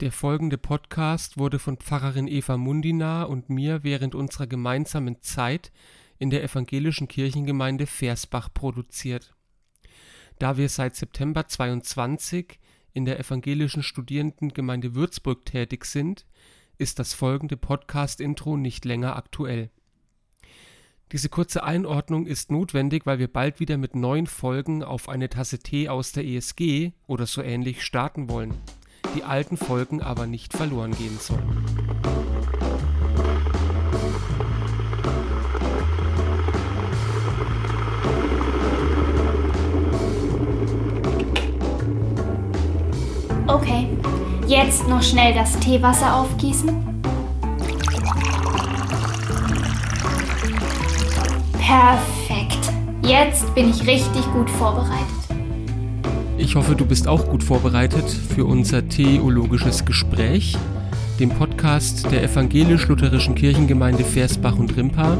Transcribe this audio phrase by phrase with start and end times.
[0.00, 5.72] Der folgende Podcast wurde von Pfarrerin Eva Mundina und mir während unserer gemeinsamen Zeit
[6.18, 9.34] in der evangelischen Kirchengemeinde Versbach produziert.
[10.38, 12.60] Da wir seit September 22
[12.92, 16.26] in der evangelischen Studierendengemeinde Würzburg tätig sind,
[16.76, 19.68] ist das folgende Podcast-Intro nicht länger aktuell.
[21.10, 25.58] Diese kurze Einordnung ist notwendig, weil wir bald wieder mit neuen Folgen auf eine Tasse
[25.58, 28.54] Tee aus der ESG oder so ähnlich starten wollen
[29.14, 31.64] die alten Folgen aber nicht verloren gehen sollen.
[43.46, 43.88] Okay,
[44.46, 47.02] jetzt noch schnell das Teewasser aufgießen.
[51.58, 52.72] Perfekt.
[53.02, 55.27] Jetzt bin ich richtig gut vorbereitet.
[56.38, 60.56] Ich hoffe, du bist auch gut vorbereitet für unser theologisches Gespräch,
[61.18, 65.18] dem Podcast der evangelisch-lutherischen Kirchengemeinde Versbach und Rimpa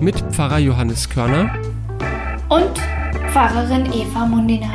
[0.00, 1.54] mit Pfarrer Johannes Körner
[2.48, 2.78] und
[3.30, 4.66] Pfarrerin Eva Mundina.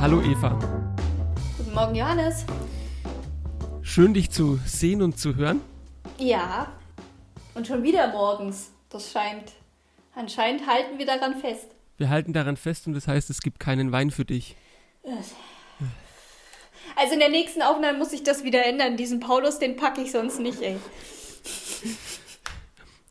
[0.00, 0.58] Hallo Eva.
[1.56, 2.44] Guten Morgen Johannes.
[3.80, 5.60] Schön dich zu sehen und zu hören.
[6.18, 6.66] Ja,
[7.54, 8.72] und schon wieder morgens.
[8.90, 9.52] Das scheint.
[10.14, 11.68] Anscheinend halten wir daran fest.
[11.96, 14.56] Wir halten daran fest und das heißt, es gibt keinen Wein für dich.
[16.96, 18.96] Also in der nächsten Aufnahme muss ich das wieder ändern.
[18.96, 20.76] Diesen Paulus, den packe ich sonst nicht, ey.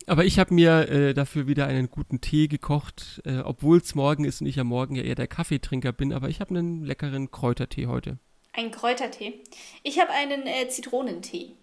[0.08, 4.26] Aber ich habe mir äh, dafür wieder einen guten Tee gekocht, äh, obwohl es morgen
[4.26, 7.32] ist und ich ja morgen ja eher der Kaffeetrinker bin, aber ich habe einen leckeren
[7.32, 8.18] Kräutertee heute.
[8.54, 9.42] Ein Kräutertee.
[9.84, 11.56] Ich habe einen äh, Zitronentee.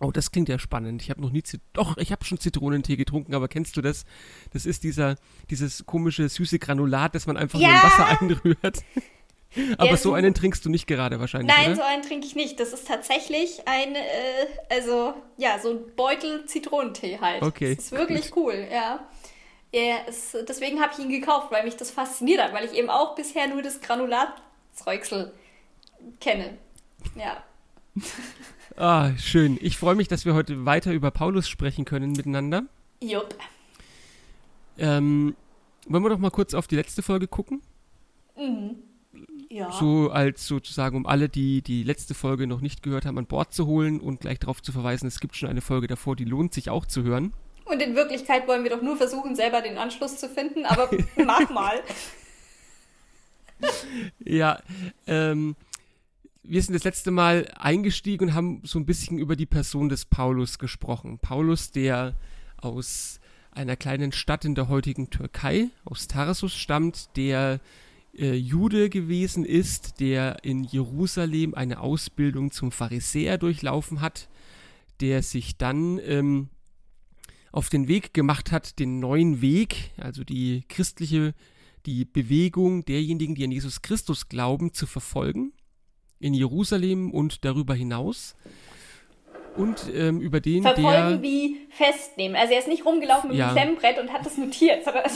[0.00, 1.02] Oh, das klingt ja spannend.
[1.02, 4.04] Ich habe noch nie, Zit doch, ich habe schon Zitronentee getrunken, aber kennst du das?
[4.52, 5.16] Das ist dieser,
[5.50, 7.68] dieses komische süße Granulat, das man einfach ja!
[7.68, 8.84] nur in Wasser einrührt.
[9.78, 11.54] aber ja, so einen trinkst du nicht gerade wahrscheinlich.
[11.54, 11.76] Nein, oder?
[11.76, 12.58] so einen trinke ich nicht.
[12.58, 17.42] Das ist tatsächlich ein, äh, also ja, so ein Beutel Zitronentee halt.
[17.42, 17.74] Okay.
[17.74, 18.54] Das ist wirklich gut.
[18.54, 19.06] cool, ja.
[19.72, 22.88] ja es, deswegen habe ich ihn gekauft, weil mich das fasziniert hat, weil ich eben
[22.88, 25.34] auch bisher nur das Granulatzeugsel
[26.20, 26.56] kenne.
[27.16, 27.44] Ja.
[28.76, 29.58] Ah, schön.
[29.60, 32.64] Ich freue mich, dass wir heute weiter über Paulus sprechen können miteinander.
[33.02, 33.34] Jupp.
[34.78, 35.34] Ähm,
[35.86, 37.62] wollen wir doch mal kurz auf die letzte Folge gucken?
[38.36, 38.76] Mhm.
[39.50, 39.72] Ja.
[39.72, 43.52] So als sozusagen, um alle, die die letzte Folge noch nicht gehört haben, an Bord
[43.52, 46.54] zu holen und gleich darauf zu verweisen, es gibt schon eine Folge davor, die lohnt
[46.54, 47.34] sich auch zu hören.
[47.64, 51.50] Und in Wirklichkeit wollen wir doch nur versuchen, selber den Anschluss zu finden, aber mach
[51.50, 51.80] mal.
[54.24, 54.60] ja,
[55.06, 55.56] ähm,
[56.42, 60.06] wir sind das letzte Mal eingestiegen und haben so ein bisschen über die Person des
[60.06, 61.18] Paulus gesprochen.
[61.18, 62.16] Paulus, der
[62.56, 63.20] aus
[63.50, 67.60] einer kleinen Stadt in der heutigen Türkei, aus Tarsus stammt, der
[68.16, 74.28] äh, Jude gewesen ist, der in Jerusalem eine Ausbildung zum Pharisäer durchlaufen hat,
[75.00, 76.48] der sich dann ähm,
[77.52, 81.34] auf den Weg gemacht hat, den neuen Weg, also die christliche,
[81.86, 85.52] die Bewegung derjenigen, die an Jesus Christus glauben, zu verfolgen
[86.20, 88.36] in Jerusalem und darüber hinaus.
[89.56, 92.36] Und ähm, über den Verfolgen der, wie festnehmen.
[92.36, 93.48] Also er ist nicht rumgelaufen mit ja.
[93.48, 95.10] dem Klemmbrett und hat das notiert, sondern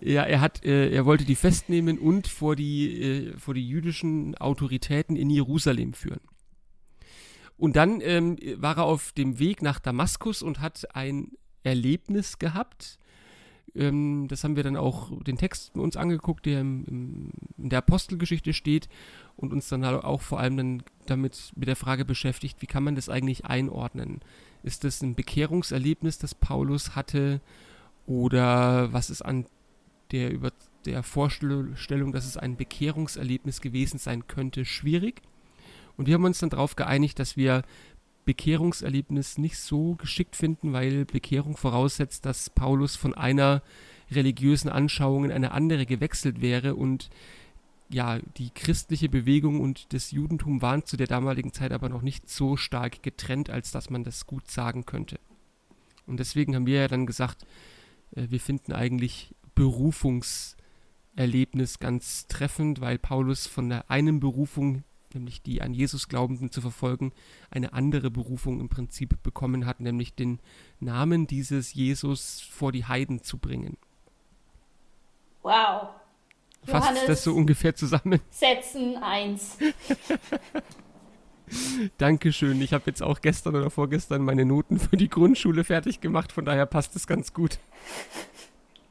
[0.00, 4.36] ja, er hat, äh, er wollte die festnehmen und vor die, äh, vor die jüdischen
[4.36, 6.20] Autoritäten in Jerusalem führen.
[7.56, 11.32] Und dann ähm, war er auf dem Weg nach Damaskus und hat ein
[11.64, 12.98] Erlebnis gehabt,
[13.74, 17.80] ähm, das haben wir dann auch den Text uns angeguckt, der im, im, in der
[17.80, 18.88] Apostelgeschichte steht
[19.36, 22.84] und uns dann halt auch vor allem dann damit mit der Frage beschäftigt, wie kann
[22.84, 24.20] man das eigentlich einordnen?
[24.62, 27.40] Ist das ein Bekehrungserlebnis, das Paulus hatte
[28.06, 29.46] oder was ist an
[30.10, 30.52] der über
[30.84, 35.22] der Vorstellung, dass es ein Bekehrungserlebnis gewesen sein könnte, schwierig?
[35.96, 37.62] Und wir haben uns dann darauf geeinigt, dass wir
[38.28, 43.62] Bekehrungserlebnis nicht so geschickt finden, weil Bekehrung voraussetzt, dass Paulus von einer
[44.10, 47.08] religiösen Anschauung in eine andere gewechselt wäre und
[47.88, 52.28] ja, die christliche Bewegung und das Judentum waren zu der damaligen Zeit aber noch nicht
[52.28, 55.18] so stark getrennt, als dass man das gut sagen könnte.
[56.06, 57.46] Und deswegen haben wir ja dann gesagt,
[58.14, 64.84] äh, wir finden eigentlich Berufungserlebnis ganz treffend, weil Paulus von der einen Berufung
[65.14, 67.12] nämlich die an Jesus Glaubenden zu verfolgen,
[67.50, 70.40] eine andere Berufung im Prinzip bekommen hat, nämlich den
[70.80, 73.76] Namen dieses Jesus vor die Heiden zu bringen.
[75.42, 75.88] Wow.
[76.64, 78.20] Fasst das so ungefähr zusammen?
[78.30, 79.58] Setzen eins.
[81.98, 82.60] Dankeschön.
[82.60, 86.44] Ich habe jetzt auch gestern oder vorgestern meine Noten für die Grundschule fertig gemacht, von
[86.44, 87.58] daher passt es ganz gut.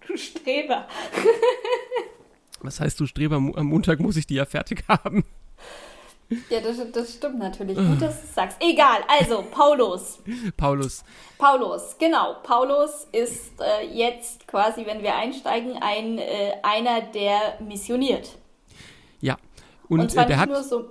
[0.08, 0.88] Du Streber.
[2.62, 3.36] Was heißt du Streber?
[3.36, 5.24] Am Montag muss ich die ja fertig haben.
[6.50, 7.78] Ja, das, das stimmt natürlich.
[7.78, 8.58] Gut, dass du sagst.
[8.60, 10.20] Egal, also Paulus.
[10.58, 11.04] Paulus.
[11.38, 12.36] Paulus, genau.
[12.44, 18.38] Paulus ist äh, jetzt quasi, wenn wir einsteigen, ein, äh, einer, der missioniert.
[19.22, 19.38] Ja.
[19.88, 20.50] Und, Und, zwar äh, der nicht hat.
[20.50, 20.90] nur so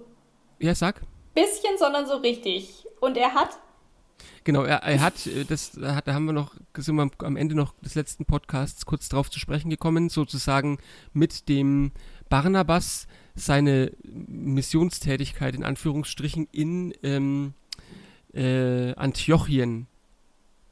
[0.58, 1.02] Ja, sag.
[1.34, 2.86] bisschen, sondern so richtig.
[3.00, 3.50] Und er hat
[4.44, 7.10] Genau, er, er hat, äh, das da hat, da haben wir noch, sind wir am-
[7.18, 10.78] am Ende noch des letzten Podcasts kurz drauf zu sprechen gekommen, sozusagen
[11.12, 11.90] mit dem
[12.30, 13.06] Barnabas
[13.36, 17.54] seine Missionstätigkeit in Anführungsstrichen in ähm,
[18.32, 19.86] äh, Antiochien,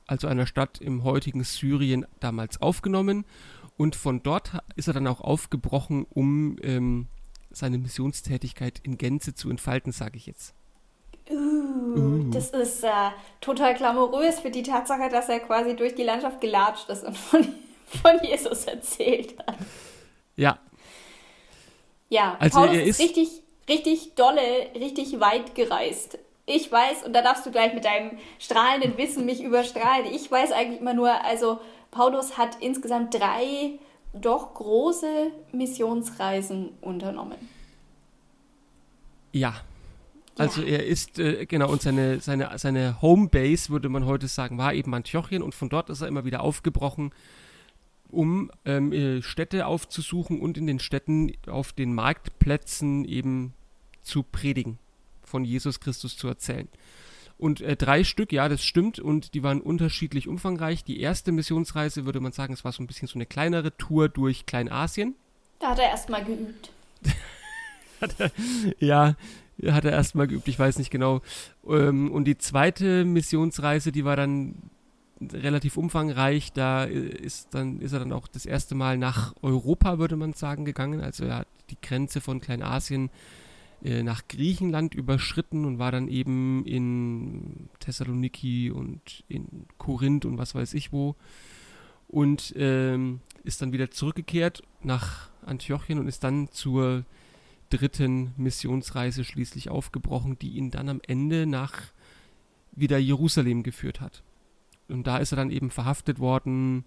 [0.06, 3.24] also einer Stadt im heutigen Syrien, damals aufgenommen.
[3.76, 7.08] Und von dort ist er dann auch aufgebrochen, um ähm,
[7.50, 10.54] seine Missionstätigkeit in Gänze zu entfalten, sage ich jetzt.
[11.30, 12.88] Uh, Das ist äh,
[13.40, 17.46] total glamourös für die Tatsache, dass er quasi durch die Landschaft gelatscht ist und von,
[17.86, 19.56] von Jesus erzählt hat.
[20.36, 20.58] Ja,
[22.10, 23.28] Ja, Also Paulus er ist ist- richtig,
[23.68, 24.40] richtig dolle,
[24.74, 26.18] richtig weit gereist.
[26.46, 30.06] Ich weiß, und da darfst du gleich mit deinem strahlenden Wissen mich überstrahlen.
[30.12, 31.58] Ich weiß eigentlich immer nur, also
[31.90, 33.78] Paulus hat insgesamt drei
[34.12, 37.38] doch große Missionsreisen unternommen.
[39.32, 39.54] Ja.
[40.36, 40.68] Also Ja.
[40.78, 44.92] er ist, äh, genau, und seine, seine, seine Homebase, würde man heute sagen, war eben
[44.94, 47.12] Antiochien und von dort ist er immer wieder aufgebrochen,
[48.14, 53.54] um ähm, äh, Städte aufzusuchen und in den Städten auf den Marktplätzen eben
[54.02, 54.78] zu predigen,
[55.22, 56.68] von Jesus Christus zu erzählen.
[57.36, 60.84] Und äh, drei Stück, ja, das stimmt, und die waren unterschiedlich umfangreich.
[60.84, 64.08] Die erste Missionsreise, würde man sagen, es war so ein bisschen so eine kleinere Tour
[64.08, 65.14] durch Kleinasien.
[65.58, 66.70] Da hat er erstmal geübt.
[68.78, 69.16] Ja,
[69.66, 71.22] hat er erstmal geübt, ich weiß nicht genau.
[71.66, 74.56] Ähm, und die zweite Missionsreise, die war dann
[75.20, 76.52] relativ umfangreich.
[76.52, 80.64] Da ist, dann, ist er dann auch das erste Mal nach Europa, würde man sagen,
[80.64, 81.00] gegangen.
[81.00, 83.10] Also er hat die Grenze von Kleinasien
[83.82, 90.54] äh, nach Griechenland überschritten und war dann eben in Thessaloniki und in Korinth und was
[90.54, 91.16] weiß ich wo.
[92.08, 97.04] Und ähm, ist dann wieder zurückgekehrt nach Antiochien und ist dann zur
[97.70, 101.72] dritten Missionsreise schließlich aufgebrochen, die ihn dann am Ende nach
[102.72, 104.22] wieder Jerusalem geführt hat.
[104.88, 106.84] Und da ist er dann eben verhaftet worden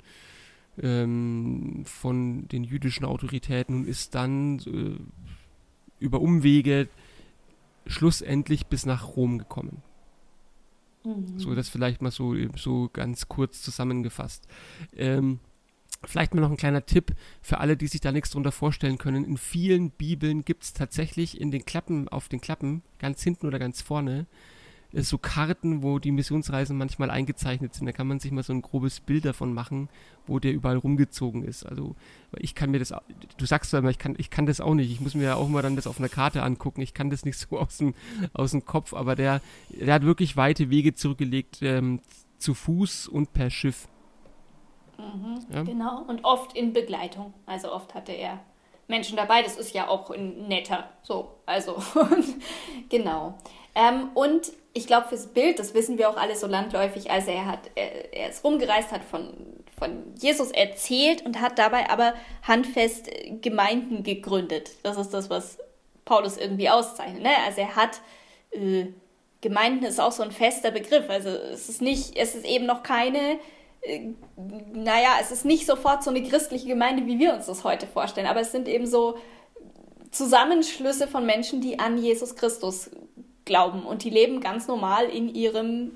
[0.82, 5.00] ähm, von den jüdischen Autoritäten und ist dann äh,
[6.00, 6.88] über Umwege
[7.86, 9.82] schlussendlich bis nach Rom gekommen.
[11.38, 14.46] So, das vielleicht mal so, so ganz kurz zusammengefasst.
[14.96, 15.40] Ähm,
[16.04, 19.24] vielleicht mal noch ein kleiner Tipp für alle, die sich da nichts drunter vorstellen können.
[19.24, 23.58] In vielen Bibeln gibt es tatsächlich in den Klappen, auf den Klappen, ganz hinten oder
[23.58, 24.28] ganz vorne,
[24.94, 27.86] so Karten, wo die Missionsreisen manchmal eingezeichnet sind.
[27.86, 29.90] Da kann man sich mal so ein grobes Bild davon machen,
[30.26, 31.66] wo der überall rumgezogen ist.
[31.66, 31.96] Also
[32.38, 32.94] ich kann mir das,
[33.38, 34.92] du sagst zwar immer, ich kann, ich kann das auch nicht.
[34.92, 36.82] Ich muss mir ja auch mal dann das auf einer Karte angucken.
[36.82, 37.94] Ich kann das nicht so aus dem,
[38.34, 42.00] aus dem Kopf, aber der, der hat wirklich weite Wege zurückgelegt, ähm,
[42.38, 43.88] zu Fuß und per Schiff.
[45.52, 45.64] Ja?
[45.64, 47.34] Genau, und oft in Begleitung.
[47.46, 48.40] Also oft hatte er
[48.88, 50.90] Menschen dabei, das ist ja auch netter.
[51.04, 51.82] So, also,
[52.90, 53.38] genau.
[53.76, 57.48] Ähm, und ich glaube, fürs Bild, das wissen wir auch alle so landläufig, also er
[57.48, 59.34] hat, er, er ist rumgereist, hat von,
[59.78, 62.14] von Jesus erzählt und hat dabei aber
[62.44, 64.70] handfest äh, Gemeinden gegründet.
[64.84, 65.58] Das ist das, was
[66.06, 67.24] Paulus irgendwie auszeichnet.
[67.24, 67.32] Ne?
[67.46, 68.02] Also er hat
[68.52, 68.86] äh,
[69.42, 71.10] Gemeinden ist auch so ein fester Begriff.
[71.10, 73.40] Also es ist nicht, es ist eben noch keine
[73.82, 74.10] äh,
[74.74, 78.28] naja, es ist nicht sofort so eine christliche Gemeinde, wie wir uns das heute vorstellen,
[78.28, 79.18] aber es sind eben so
[80.12, 82.92] Zusammenschlüsse von Menschen, die an Jesus Christus
[83.48, 85.92] glauben und die leben ganz normal in ihrem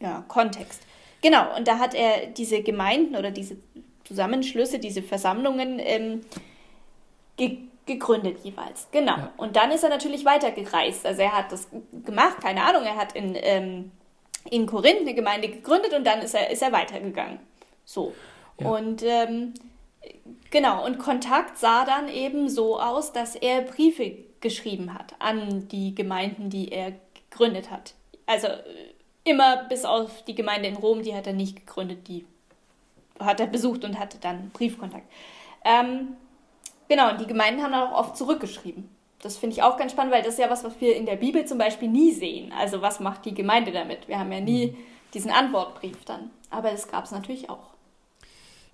[0.00, 0.82] ja, Kontext.
[1.22, 3.56] Genau, und da hat er diese Gemeinden oder diese
[4.04, 6.20] Zusammenschlüsse, diese Versammlungen ähm,
[7.36, 8.86] ge gegründet jeweils.
[8.92, 9.16] Genau.
[9.16, 9.32] Ja.
[9.36, 11.04] Und dann ist er natürlich weitergereist.
[11.04, 11.66] Also er hat das
[12.04, 13.90] gemacht, keine Ahnung, er hat in, ähm,
[14.48, 17.40] in Korinth eine Gemeinde gegründet und dann ist er, ist er weitergegangen.
[17.84, 18.14] So.
[18.60, 18.68] Ja.
[18.68, 19.54] Und ähm,
[20.52, 25.94] genau, und Kontakt sah dann eben so aus, dass er Briefe geschrieben hat an die
[25.94, 26.92] Gemeinden, die er
[27.30, 27.94] gegründet hat.
[28.26, 28.62] Also äh,
[29.24, 32.26] immer bis auf die Gemeinde in Rom, die hat er nicht gegründet, die
[33.18, 35.10] hat er besucht und hatte dann Briefkontakt.
[35.64, 36.16] Ähm,
[36.88, 38.88] genau, und die Gemeinden haben dann auch oft zurückgeschrieben.
[39.20, 41.16] Das finde ich auch ganz spannend, weil das ist ja was, was wir in der
[41.16, 42.52] Bibel zum Beispiel nie sehen.
[42.52, 44.08] Also was macht die Gemeinde damit?
[44.08, 44.76] Wir haben ja nie
[45.14, 46.30] diesen Antwortbrief dann.
[46.50, 47.70] Aber das gab es natürlich auch.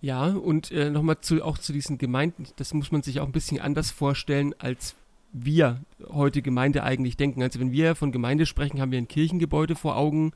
[0.01, 3.33] Ja, und äh, nochmal zu, auch zu diesen Gemeinden, das muss man sich auch ein
[3.33, 4.95] bisschen anders vorstellen, als
[5.33, 7.43] wir heute Gemeinde eigentlich denken.
[7.43, 10.33] Also wenn wir von Gemeinde sprechen, haben wir ein Kirchengebäude vor Augen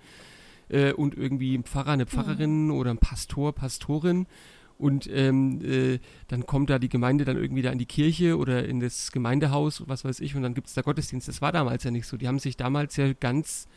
[0.68, 4.26] äh, und irgendwie ein Pfarrer, eine Pfarrerin oder ein Pastor, Pastorin.
[4.78, 8.64] Und ähm, äh, dann kommt da die Gemeinde dann irgendwie da in die Kirche oder
[8.66, 11.28] in das Gemeindehaus, was weiß ich, und dann gibt es da Gottesdienst.
[11.28, 12.16] Das war damals ja nicht so.
[12.16, 13.68] Die haben sich damals ja ganz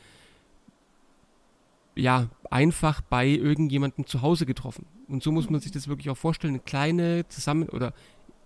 [1.95, 4.85] ja, einfach bei irgendjemandem zu Hause getroffen.
[5.07, 6.55] Und so muss man sich das wirklich auch vorstellen.
[6.55, 7.93] Eine kleine Zusammen- oder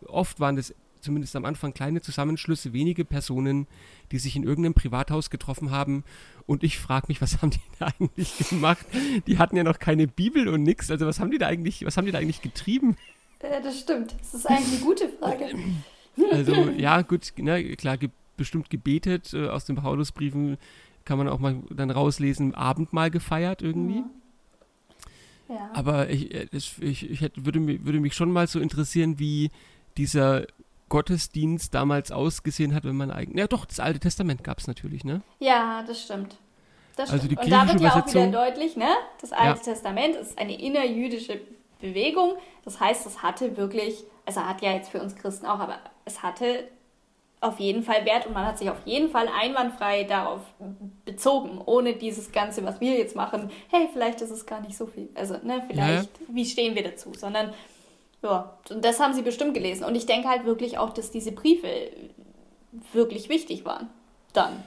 [0.06, 3.68] oft waren das zumindest am Anfang kleine Zusammenschlüsse, wenige Personen,
[4.12, 6.04] die sich in irgendeinem Privathaus getroffen haben.
[6.46, 8.86] Und ich frage mich, was haben die da eigentlich gemacht?
[9.28, 10.92] Die hatten ja noch keine Bibel und nichts.
[10.92, 12.98] Also was haben die da eigentlich, was haben die da eigentlich getrieben?
[13.42, 14.16] Ja, das stimmt.
[14.20, 15.46] Das ist eigentlich eine gute Frage.
[16.32, 19.34] Also ja, gut, ne, klar, ge bestimmt gebetet.
[19.34, 20.58] Äh, aus den Paulusbriefen
[21.06, 24.02] kann man auch mal dann rauslesen, Abendmahl gefeiert irgendwie.
[24.02, 24.10] Mhm.
[25.50, 25.72] Ja.
[25.74, 29.50] Aber ich, äh, ich, ich, ich würde, mich, würde mich schon mal so interessieren, wie
[29.98, 30.46] dieser
[30.90, 33.38] Gottesdienst damals ausgesehen hat, wenn man eigentlich.
[33.38, 35.22] Ja, doch, das Alte Testament gab es natürlich, ne?
[35.40, 36.36] Ja, das stimmt.
[36.96, 37.40] Das also stimmt.
[37.40, 38.90] die Und da wird ja auch wieder deutlich, ne?
[39.22, 39.74] Das Alte ja.
[39.74, 41.40] Testament ist eine innerjüdische
[41.80, 42.34] Bewegung.
[42.66, 46.22] Das heißt, es hatte wirklich, also hat ja jetzt für uns Christen auch, aber es
[46.24, 46.68] hatte
[47.42, 50.42] auf jeden Fall Wert und man hat sich auf jeden Fall einwandfrei darauf
[51.06, 53.50] bezogen, ohne dieses Ganze, was wir jetzt machen.
[53.70, 55.10] Hey, vielleicht ist es gar nicht so viel.
[55.16, 56.26] Also, ne, vielleicht, ja.
[56.28, 57.14] wie stehen wir dazu?
[57.14, 57.54] Sondern
[58.22, 59.84] ja, und das haben sie bestimmt gelesen.
[59.86, 61.68] Und ich denke halt wirklich auch, dass diese Briefe
[62.94, 63.90] wirklich wichtig waren.
[64.34, 64.64] Dann.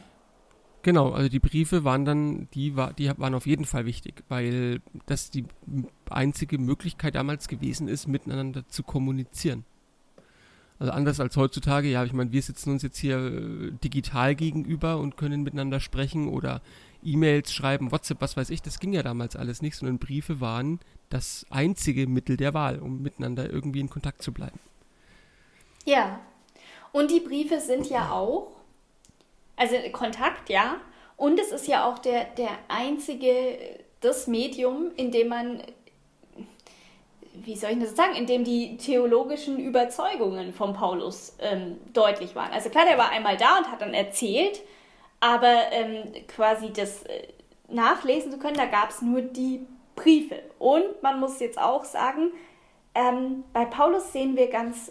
[0.82, 4.80] Genau, also die Briefe waren dann, die, war, die waren auf jeden Fall wichtig, weil
[5.06, 5.44] das die
[6.10, 9.64] einzige Möglichkeit damals gewesen ist, miteinander zu kommunizieren.
[10.80, 14.98] Also anders als heutzutage, ja, ich meine, wir sitzen uns jetzt hier äh, digital gegenüber
[14.98, 16.60] und können miteinander sprechen oder
[17.02, 20.80] E-Mails schreiben, WhatsApp, was weiß ich, das ging ja damals alles nicht, sondern Briefe waren
[21.10, 24.58] das einzige Mittel der Wahl, um miteinander irgendwie in Kontakt zu bleiben.
[25.84, 26.20] Ja,
[26.92, 28.52] und die Briefe sind ja auch,
[29.56, 30.80] also Kontakt, ja,
[31.16, 33.58] und es ist ja auch der, der einzige,
[34.00, 35.62] das Medium, in dem man,
[37.34, 42.52] wie soll ich das sagen, in dem die theologischen Überzeugungen von Paulus ähm, deutlich waren.
[42.52, 44.60] Also klar, der war einmal da und hat dann erzählt,
[45.22, 47.28] aber ähm, quasi das äh,
[47.68, 49.64] nachlesen zu können, da gab es nur die
[49.94, 50.42] Briefe.
[50.58, 52.32] Und man muss jetzt auch sagen,
[52.96, 54.90] ähm, bei Paulus sehen wir ganz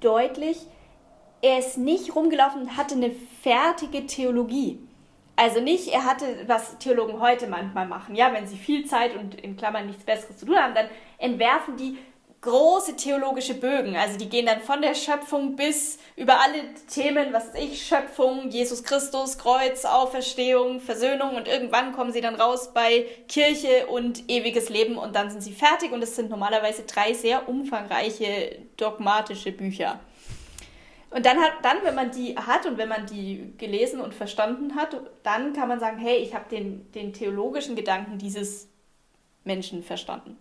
[0.00, 0.58] deutlich,
[1.40, 3.10] er ist nicht rumgelaufen und hatte eine
[3.42, 4.78] fertige Theologie.
[5.34, 9.40] Also nicht, er hatte, was Theologen heute manchmal machen, ja, wenn sie viel Zeit und
[9.40, 11.96] in Klammern nichts Besseres zu tun haben, dann entwerfen die
[12.42, 13.96] große theologische Bögen.
[13.96, 18.50] Also die gehen dann von der Schöpfung bis über alle Themen, was weiß ich, Schöpfung,
[18.50, 24.68] Jesus Christus, Kreuz, Auferstehung, Versöhnung und irgendwann kommen sie dann raus bei Kirche und ewiges
[24.68, 30.00] Leben und dann sind sie fertig und es sind normalerweise drei sehr umfangreiche dogmatische Bücher.
[31.10, 34.74] Und dann hat, dann, wenn man die hat und wenn man die gelesen und verstanden
[34.74, 38.68] hat, dann kann man sagen, hey, ich habe den, den theologischen Gedanken dieses
[39.44, 40.38] Menschen verstanden.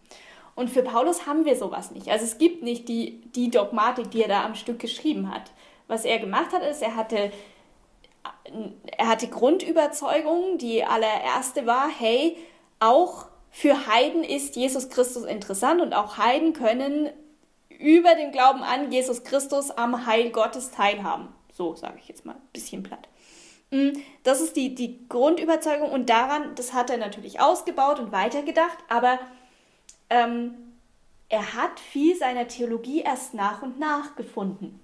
[0.55, 2.09] Und für Paulus haben wir sowas nicht.
[2.09, 5.51] Also es gibt nicht die, die Dogmatik, die er da am Stück geschrieben hat.
[5.87, 7.31] Was er gemacht hat, ist, er hatte,
[8.97, 10.57] er hatte Grundüberzeugungen.
[10.57, 12.37] Die allererste war, hey,
[12.79, 17.09] auch für Heiden ist Jesus Christus interessant und auch Heiden können
[17.79, 21.29] über den Glauben an Jesus Christus am Heil Gottes teilhaben.
[21.53, 23.07] So sage ich jetzt mal ein bisschen platt.
[23.71, 23.91] Mm,
[24.23, 29.19] das ist die, die Grundüberzeugung und daran, das hat er natürlich ausgebaut und weitergedacht, aber
[30.11, 30.53] ähm,
[31.29, 34.79] er hat viel seiner Theologie erst nach und nach gefunden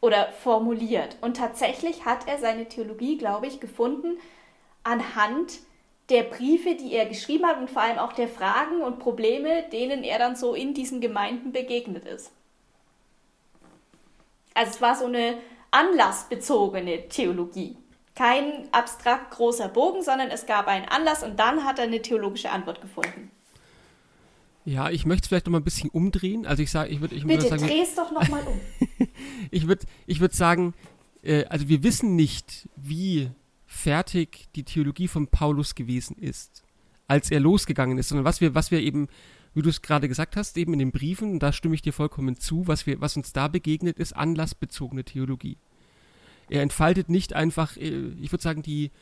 [0.00, 1.16] oder formuliert.
[1.20, 4.18] Und tatsächlich hat er seine Theologie, glaube ich, gefunden
[4.82, 5.60] anhand
[6.08, 10.02] der Briefe, die er geschrieben hat und vor allem auch der Fragen und Probleme, denen
[10.02, 12.32] er dann so in diesen Gemeinden begegnet ist.
[14.54, 15.38] Also es war so eine
[15.70, 17.76] anlassbezogene Theologie.
[18.14, 22.50] Kein abstrakt großer Bogen, sondern es gab einen Anlass und dann hat er eine theologische
[22.50, 23.30] Antwort gefunden.
[24.64, 26.46] Ja, ich möchte es vielleicht noch mal ein bisschen umdrehen.
[26.46, 28.60] Also ich sage, ich würde, ich Bitte sagen, dreh es doch noch mal um.
[29.50, 30.74] ich würde, ich würde sagen,
[31.22, 33.30] äh, also wir wissen nicht, wie
[33.66, 36.62] fertig die Theologie von Paulus gewesen ist,
[37.08, 39.08] als er losgegangen ist, sondern was wir, was wir eben,
[39.54, 41.92] wie du es gerade gesagt hast, eben in den Briefen, und da stimme ich dir
[41.92, 45.56] vollkommen zu, was wir, was uns da begegnet, ist anlassbezogene Theologie.
[46.48, 48.92] Er entfaltet nicht einfach, äh, ich würde sagen, die,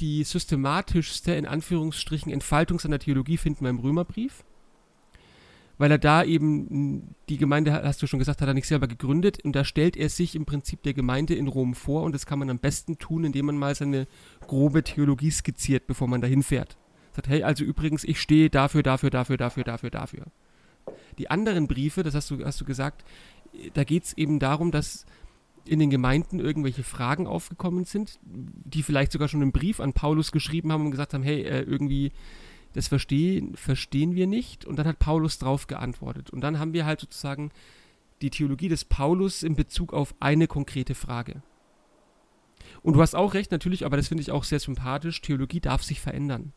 [0.00, 4.42] die systematischste, in Anführungsstrichen, Entfaltung seiner Theologie finden wir im Römerbrief
[5.78, 9.44] weil er da eben die Gemeinde, hast du schon gesagt, hat er nicht selber gegründet
[9.44, 12.38] und da stellt er sich im Prinzip der Gemeinde in Rom vor und das kann
[12.38, 14.06] man am besten tun, indem man mal seine
[14.46, 16.76] grobe Theologie skizziert, bevor man dahin fährt.
[17.12, 20.24] Sagt, hey, also übrigens, ich stehe dafür, dafür, dafür, dafür, dafür, dafür.
[21.18, 23.04] Die anderen Briefe, das hast du, hast du gesagt,
[23.74, 25.06] da geht es eben darum, dass
[25.66, 30.30] in den Gemeinden irgendwelche Fragen aufgekommen sind, die vielleicht sogar schon einen Brief an Paulus
[30.30, 32.12] geschrieben haben und gesagt haben, hey, äh, irgendwie
[32.74, 34.64] das verstehen, verstehen wir nicht.
[34.66, 36.30] Und dann hat Paulus drauf geantwortet.
[36.30, 37.50] Und dann haben wir halt sozusagen
[38.20, 41.42] die Theologie des Paulus in Bezug auf eine konkrete Frage.
[42.82, 45.20] Und du hast auch recht, natürlich, aber das finde ich auch sehr sympathisch.
[45.22, 46.52] Theologie darf sich verändern.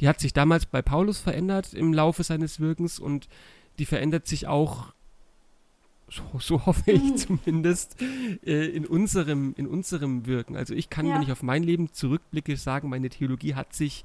[0.00, 3.28] Die hat sich damals bei Paulus verändert im Laufe seines Wirkens und
[3.78, 4.92] die verändert sich auch,
[6.08, 8.00] so, so hoffe ich zumindest,
[8.44, 10.56] äh, in, unserem, in unserem Wirken.
[10.56, 11.14] Also ich kann, Ja.
[11.14, 14.04] wenn ich auf mein Leben zurückblicke, sagen, meine Theologie hat sich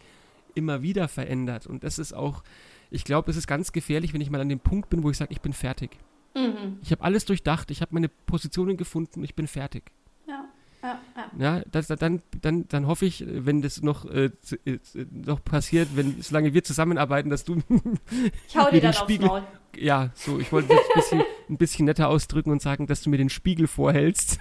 [0.56, 1.68] immer wieder verändert.
[1.68, 2.44] Und das ist auch,
[2.92, 5.18] ich glaube, es ist ganz gefährlich, wenn ich mal an dem Punkt bin, wo ich
[5.18, 5.92] sage, ich bin fertig.
[6.36, 6.78] Mhm.
[6.82, 9.84] Ich habe alles durchdacht, ich habe meine Positionen gefunden, ich bin fertig.
[10.28, 10.46] Ja,
[10.82, 11.58] ja, ja.
[11.58, 14.32] Ja, das, dann, dann, dann hoffe ich, wenn das noch, äh,
[14.66, 14.80] äh,
[15.12, 17.56] noch passiert, wenn, solange wir zusammenarbeiten, dass du,
[18.48, 19.44] Ich hau Mir dir den dann aufs Spiegel- Maul.
[19.78, 23.10] ja, so, ich wollte das ein bisschen, ein bisschen netter ausdrücken und sagen, dass du
[23.10, 24.40] mir den Spiegel vorhältst.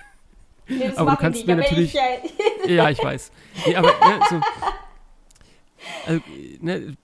[0.68, 3.32] Nee, das Aber du kannst nicht, mir natürlich- Ich, äh, ja, ich weiß.
[3.66, 4.40] Nee, aber, ne, so,
[6.06, 6.20] also,
[6.60, 6.96] ne,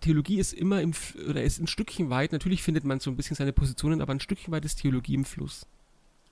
[0.00, 0.92] Theologie ist immer im,
[1.28, 4.20] oder ist ein Stückchen weit, natürlich findet man so ein bisschen seine Positionen, aber ein
[4.20, 5.66] Stückchen weit ist Theologie im Fluss.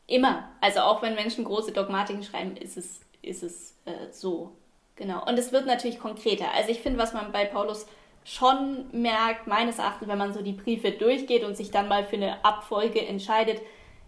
[0.06, 0.50] Immer.
[0.60, 4.52] Also auch wenn Menschen große Dogmatiken schreiben, ist es, ist es äh, so.
[4.96, 5.24] Genau.
[5.26, 6.52] Und es wird natürlich konkreter.
[6.54, 7.86] Also ich finde, was man bei Paulus
[8.24, 12.16] schon merkt, meines Erachtens, wenn man so die Briefe durchgeht und sich dann mal für
[12.16, 13.60] eine Abfolge entscheidet,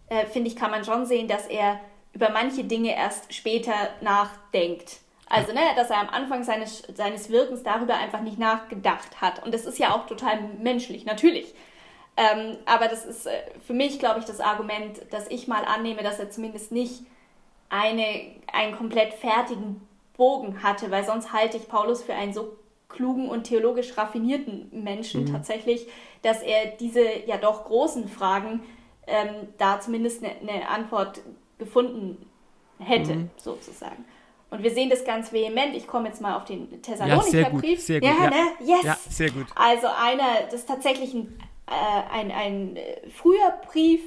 [0.09, 1.81] äh, finde ich, kann man schon sehen, dass er
[2.13, 4.99] über manche Dinge erst später nachdenkt.
[5.31, 9.43] Also, ne, dass er am Anfang seines, seines Wirkens darüber einfach nicht nachgedacht hat.
[9.45, 11.55] Und das ist ja auch total menschlich, natürlich.
[12.17, 13.31] Ähm, aber das ist äh,
[13.65, 17.05] für mich, glaube ich, das Argument, dass ich mal annehme, dass er zumindest nicht
[17.69, 18.05] eine,
[18.53, 19.81] einen komplett fertigen
[20.17, 22.57] Bogen hatte, weil sonst halte ich Paulus für einen so
[22.89, 25.87] klugen und theologisch raffinierten Menschen tatsächlich,
[26.23, 28.65] dass er diese ja doch großen Fragen
[29.07, 31.21] ähm, da zumindest eine, eine Antwort
[31.59, 32.27] gefunden
[32.81, 34.05] hätte, sozusagen.
[34.51, 35.75] Und wir sehen das ganz vehement.
[35.77, 37.81] Ich komme jetzt mal auf den Ja, sehr gut, Thessalonicher-Brief.
[37.81, 38.09] sehr gut.
[38.09, 38.47] Ja, Ja, ne?
[38.61, 38.83] Yes!
[38.83, 39.47] ja sehr gut.
[39.55, 44.01] Also einer, das ist tatsächlich ein, äh, ein, ein äh, früher Brief,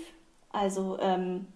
[0.52, 1.48] also ähm,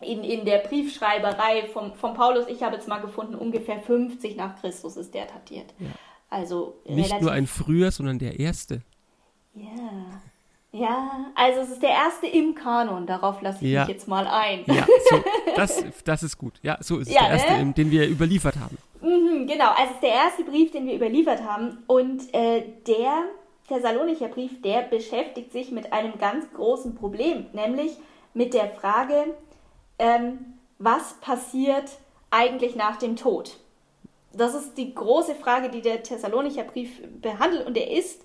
[0.00, 4.60] in, in der Briefschreiberei vom, von Paulus, ich habe jetzt mal gefunden, ungefähr 50 nach
[4.60, 5.74] Christus ist der datiert.
[5.80, 5.88] Ja.
[6.30, 8.82] Also Nicht nur ein früher, sondern der erste.
[9.54, 10.20] Ja.
[10.70, 13.80] Ja, also es ist der erste im Kanon, darauf lasse ich Ja.
[13.80, 14.64] mich jetzt mal ein.
[14.66, 15.24] Ja, so,
[15.56, 16.54] das, das ist gut.
[16.62, 17.72] Ja, so ist es Ja, der erste, ne?
[17.72, 18.76] den wir überliefert haben.
[19.00, 21.78] Mhm, genau, also es ist der erste Brief, den wir überliefert haben.
[21.86, 23.24] Und äh, der
[23.68, 27.92] Thessalonicher Brief, der beschäftigt sich mit einem ganz großen Problem, nämlich
[28.34, 29.34] mit der Frage,
[29.98, 31.90] ähm, was passiert
[32.30, 33.56] eigentlich nach dem Tod?
[34.34, 38.22] Das ist die große Frage, die der Thessalonicher Brief behandelt und er ist,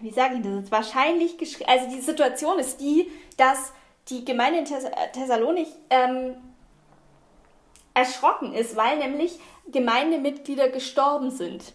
[0.00, 3.72] wie sage ich das jetzt, wahrscheinlich geschrieben, also die Situation ist die, dass
[4.08, 6.36] die Gemeinde in Thess Thessalonik ähm,
[7.94, 11.72] erschrocken ist, weil nämlich Gemeindemitglieder gestorben sind.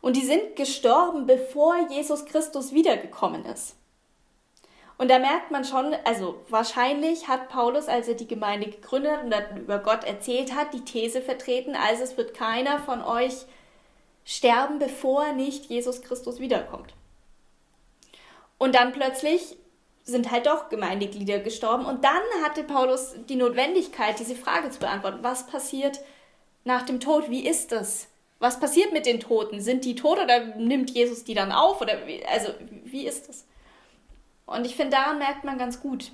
[0.00, 3.76] Und die sind gestorben, bevor Jesus Christus wiedergekommen ist.
[4.96, 9.58] Und da merkt man schon, also wahrscheinlich hat Paulus, als er die Gemeinde gegründet und
[9.58, 13.46] über Gott erzählt hat, die These vertreten, also es wird keiner von euch
[14.28, 16.92] sterben, bevor nicht Jesus Christus wiederkommt.
[18.58, 19.56] Und dann plötzlich
[20.04, 21.86] sind halt doch Gemeindeglieder gestorben.
[21.86, 25.20] Und dann hatte Paulus die Notwendigkeit, diese Frage zu beantworten.
[25.22, 26.00] Was passiert
[26.64, 27.30] nach dem Tod?
[27.30, 28.08] Wie ist das?
[28.38, 29.62] Was passiert mit den Toten?
[29.62, 31.80] Sind die tot oder nimmt Jesus die dann auf?
[31.80, 32.52] Oder wie, also,
[32.84, 33.46] wie ist das?
[34.44, 36.12] Und ich finde, daran merkt man ganz gut,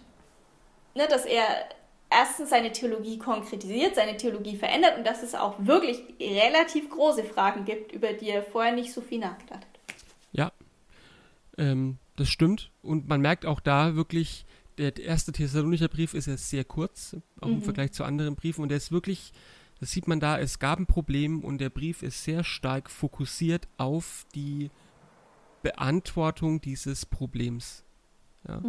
[0.94, 1.68] ne, dass er
[2.14, 7.64] erstens seine Theologie konkretisiert, seine Theologie verändert und dass es auch wirklich relativ große Fragen
[7.64, 9.66] gibt, über die er vorher nicht so viel nachgedacht hat.
[10.32, 10.52] Ja,
[11.58, 12.70] ähm, das stimmt.
[12.82, 14.46] Und man merkt auch da wirklich,
[14.78, 18.62] der erste Thessalonicher Brief ist ja sehr kurz, auch im Vergleich zu anderen Briefen.
[18.62, 19.32] Und der ist wirklich,
[19.80, 23.68] das sieht man da, es gab ein Problem und der Brief ist sehr stark fokussiert
[23.76, 24.70] auf die
[25.62, 27.84] Beantwortung dieses Problems.
[28.48, 28.60] Ja.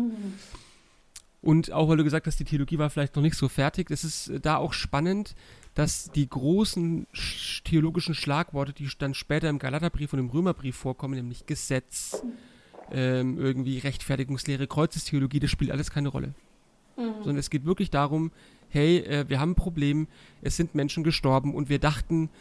[1.45, 4.03] Und auch weil du gesagt hast, die Theologie war vielleicht noch nicht so fertig, es
[4.03, 5.35] ist äh, da auch spannend,
[5.75, 11.13] dass die großen sch theologischen Schlagworte, die dann später im Galaterbrief und im Römerbrief vorkommen,
[11.13, 12.23] nämlich Gesetz,
[12.91, 16.33] ähm, irgendwie Rechtfertigungslehre, Kreuzestheologie, das spielt alles keine Rolle.
[16.95, 18.31] Sondern es geht wirklich darum,
[18.69, 20.07] hey, äh, wir haben ein Problem,
[20.41, 22.31] es sind Menschen gestorben und wir dachten,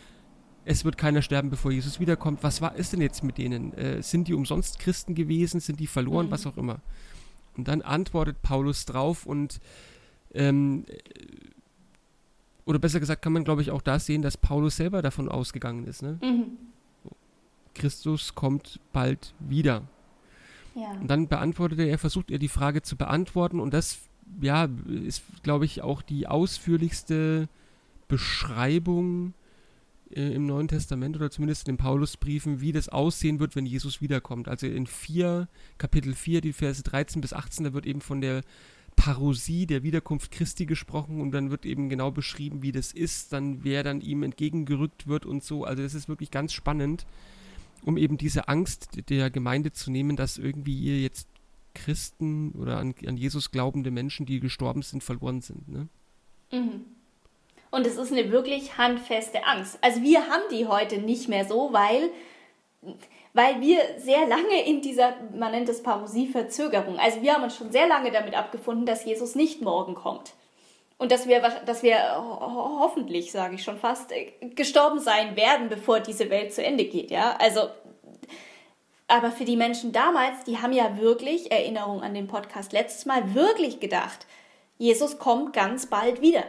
[0.64, 2.42] es wird keiner sterben, bevor Jesus wiederkommt.
[2.42, 3.74] Was war ist denn jetzt mit denen?
[3.74, 5.60] Äh, sind die umsonst Christen gewesen?
[5.60, 6.30] Sind die verloren?
[6.30, 6.80] Was auch immer.
[7.56, 9.60] Und dann antwortet Paulus drauf und
[10.32, 10.98] ähm, äh,
[12.66, 15.86] oder besser gesagt kann man, glaube ich, auch da sehen, dass Paulus selber davon ausgegangen
[15.86, 16.02] ist.
[16.02, 16.18] Ne?
[16.22, 16.44] Mhm.
[17.74, 19.82] Christus kommt bald wieder.
[20.74, 20.92] Ja.
[20.92, 23.98] Und dann beantwortet er, er versucht er die Frage zu beantworten und das,
[24.40, 27.48] ja, ist, glaube ich, auch die ausführlichste
[28.08, 29.34] Beschreibung
[30.10, 34.00] äh, im Neuen Testament oder zumindest in den Paulusbriefen, wie das aussehen wird, wenn Jesus
[34.00, 34.48] wiederkommt.
[34.48, 38.42] Also in 4, Kapitel 4, die Verse 13 bis 18, da wird eben von der
[38.96, 43.64] Parosie der Wiederkunft Christi gesprochen und dann wird eben genau beschrieben, wie das ist, dann
[43.64, 45.64] wer dann ihm entgegengerückt wird und so.
[45.64, 47.06] Also das ist wirklich ganz spannend,
[47.82, 51.28] um eben diese Angst der Gemeinde zu nehmen, dass irgendwie ihr jetzt
[51.74, 55.68] Christen oder an, an Jesus glaubende Menschen, die gestorben sind, verloren sind.
[55.68, 55.88] Ne?
[56.52, 56.84] Mhm.
[57.74, 59.78] Und es ist eine wirklich handfeste Angst.
[59.80, 62.10] Also wir haben die heute nicht mehr so, weil,
[63.32, 67.72] weil wir sehr lange in dieser, man nennt es Parosie-Verzögerung, also wir haben uns schon
[67.72, 70.34] sehr lange damit abgefunden, dass Jesus nicht morgen kommt.
[70.98, 74.12] Und dass wir, dass wir hoffentlich, sage ich schon fast,
[74.54, 77.10] gestorben sein werden, bevor diese Welt zu Ende geht.
[77.10, 77.70] Ja, also
[79.08, 83.34] aber für die Menschen damals, die haben ja wirklich, Erinnerung an den Podcast letztes Mal,
[83.34, 84.26] wirklich gedacht,
[84.78, 86.44] Jesus kommt ganz bald wieder.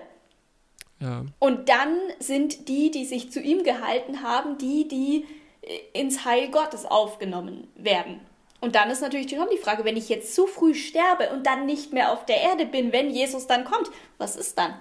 [1.00, 1.26] Ja.
[1.40, 5.26] Und dann sind die, die sich zu ihm gehalten haben, die, die
[5.62, 8.20] äh, ins Heil Gottes aufgenommen werden.
[8.62, 11.94] Und dann ist natürlich die Frage, wenn ich jetzt zu früh sterbe und dann nicht
[11.94, 14.74] mehr auf der Erde bin, wenn Jesus dann kommt, was ist dann?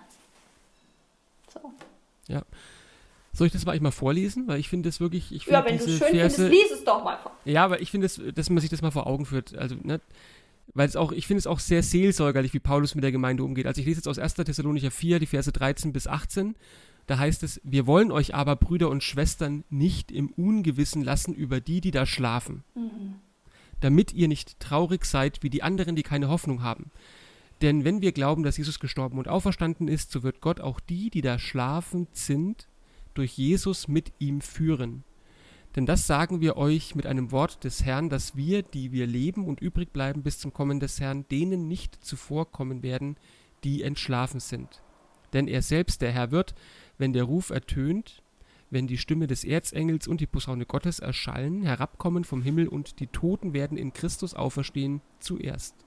[1.53, 1.72] So.
[2.29, 2.42] Ja.
[3.35, 4.46] Soll ich das mal, mal vorlesen?
[4.46, 5.33] Weil ich finde das wirklich.
[5.33, 7.33] Ich ja, wenn du es schön Verse, findest, lies es doch mal vor.
[7.44, 9.55] Ja, aber ich finde, das, dass man sich das mal vor Augen führt.
[9.57, 10.00] Also, ne,
[10.74, 13.66] weil es auch, ich finde es auch sehr seelsorgerlich, wie Paulus mit der Gemeinde umgeht.
[13.66, 14.34] Also ich lese jetzt aus 1.
[14.34, 16.56] Thessalonicher 4, die Verse 13 bis 18.
[17.06, 21.60] Da heißt es, wir wollen euch aber, Brüder und Schwestern, nicht im Ungewissen lassen über
[21.60, 22.64] die, die da schlafen.
[22.74, 23.14] Mhm.
[23.80, 26.90] Damit ihr nicht traurig seid wie die anderen, die keine Hoffnung haben.
[27.62, 31.10] Denn wenn wir glauben, dass Jesus gestorben und auferstanden ist, so wird Gott auch die,
[31.10, 32.66] die da schlafen sind,
[33.12, 35.04] durch Jesus mit ihm führen.
[35.76, 39.46] Denn das sagen wir euch mit einem Wort des Herrn, dass wir, die wir leben
[39.46, 43.16] und übrig bleiben bis zum Kommen des Herrn, denen nicht zuvorkommen werden,
[43.64, 44.82] die entschlafen sind.
[45.32, 46.54] Denn er selbst, der Herr, wird,
[46.96, 48.22] wenn der Ruf ertönt,
[48.70, 53.08] wenn die Stimme des Erzengels und die Posaune Gottes erschallen, herabkommen vom Himmel und die
[53.08, 55.84] Toten werden in Christus auferstehen zuerst.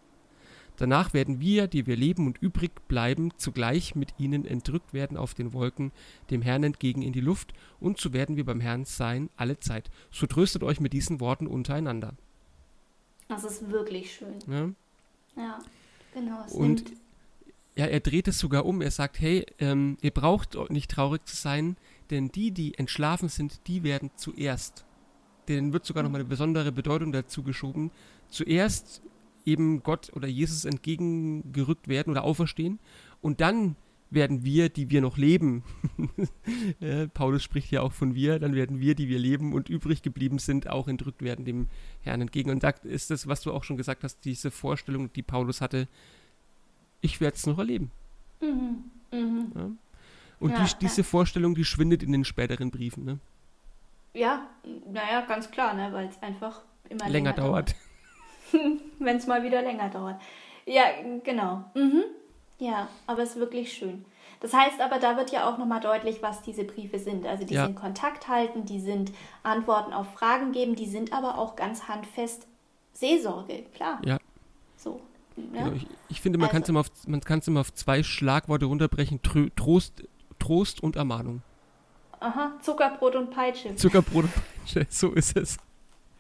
[0.78, 5.34] Danach werden wir, die wir leben und übrig bleiben, zugleich mit ihnen entrückt werden auf
[5.34, 5.92] den Wolken,
[6.30, 9.90] dem Herrn entgegen in die Luft, und so werden wir beim Herrn sein alle Zeit.
[10.12, 12.14] So tröstet euch mit diesen Worten untereinander.
[13.28, 14.40] Das ist wirklich schön.
[14.48, 14.70] Ja,
[15.36, 15.60] ja
[16.14, 16.46] genau.
[16.54, 16.94] und
[17.76, 18.82] ja, er dreht es sogar um.
[18.82, 21.78] Er sagt, hey, ähm, ihr braucht nicht traurig zu sein,
[22.10, 24.86] denn die, die entschlafen sind, die werden zuerst.
[25.48, 26.08] Denen wird sogar mhm.
[26.08, 27.92] nochmal eine besondere Bedeutung dazu geschoben.
[28.30, 29.02] Zuerst
[29.48, 32.80] eben Gott oder Jesus entgegengerückt werden oder auferstehen.
[33.22, 33.76] Und dann
[34.10, 35.64] werden wir, die wir noch leben,
[36.80, 40.02] ja, Paulus spricht ja auch von wir, dann werden wir, die wir leben und übrig
[40.02, 41.68] geblieben sind, auch entrückt werden dem
[42.02, 42.50] Herrn entgegen.
[42.50, 45.88] Und sagt, ist das, was du auch schon gesagt hast, diese Vorstellung, die Paulus hatte,
[47.02, 47.92] ich werde es noch erleben.
[48.42, 48.84] Mhm.
[49.12, 49.52] Mhm.
[49.56, 49.72] Ja?
[50.40, 53.04] Und ja, die, diese Vorstellung, die schwindet in den späteren Briefen.
[53.04, 53.20] Ne?
[54.14, 54.48] Ja,
[54.92, 55.92] naja, ganz klar, ne?
[55.92, 57.76] weil es einfach immer länger, länger dauert.
[59.00, 60.20] wenn es mal wieder länger dauert.
[60.66, 60.84] Ja,
[61.24, 61.64] genau.
[61.74, 62.04] Mhm.
[62.60, 64.06] Ja, aber es ist wirklich schön.
[64.40, 67.26] Das heißt aber, da wird ja auch nochmal deutlich, was diese Briefe sind.
[67.26, 67.66] Also die ja.
[67.66, 69.12] sind Kontakt halten, die sind
[69.44, 72.48] Antworten auf Fragen geben, die sind aber auch ganz handfest
[72.94, 74.02] Seelsorge, klar.
[74.04, 74.18] Ja.
[74.76, 75.02] So.
[75.54, 75.64] Ja?
[75.64, 76.54] Genau, ich, ich, finde, man also.
[77.24, 79.22] kann es immer, auf zwei Schlagworte runterbrechen:
[79.56, 80.04] Trost,
[80.40, 81.42] Trost und Ermahnung.
[82.20, 83.76] Aha, Zuckerbrot und Peitsche.
[83.76, 85.58] Zuckerbrot und Peitsche, so ist es.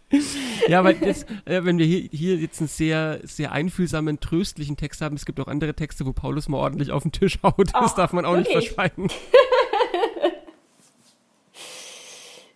[0.67, 5.01] ja, weil das, äh, wenn wir hier, hier jetzt einen sehr, sehr einfühlsamen, tröstlichen Text
[5.01, 7.73] haben, es gibt auch andere Texte, wo Paulus mal ordentlich auf den Tisch haut.
[7.73, 8.55] Das oh, darf man auch wirklich?
[8.55, 9.09] nicht verschweigen.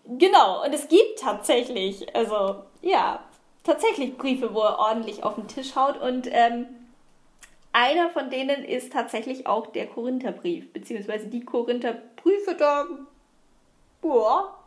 [0.18, 3.24] genau, und es gibt tatsächlich, also ja,
[3.64, 6.68] tatsächlich Briefe, wo er ordentlich auf den Tisch haut und ähm,
[7.74, 12.86] einer von denen ist tatsächlich auch der Korintherbrief, beziehungsweise die Korintherbriefe da,
[14.02, 14.58] boah,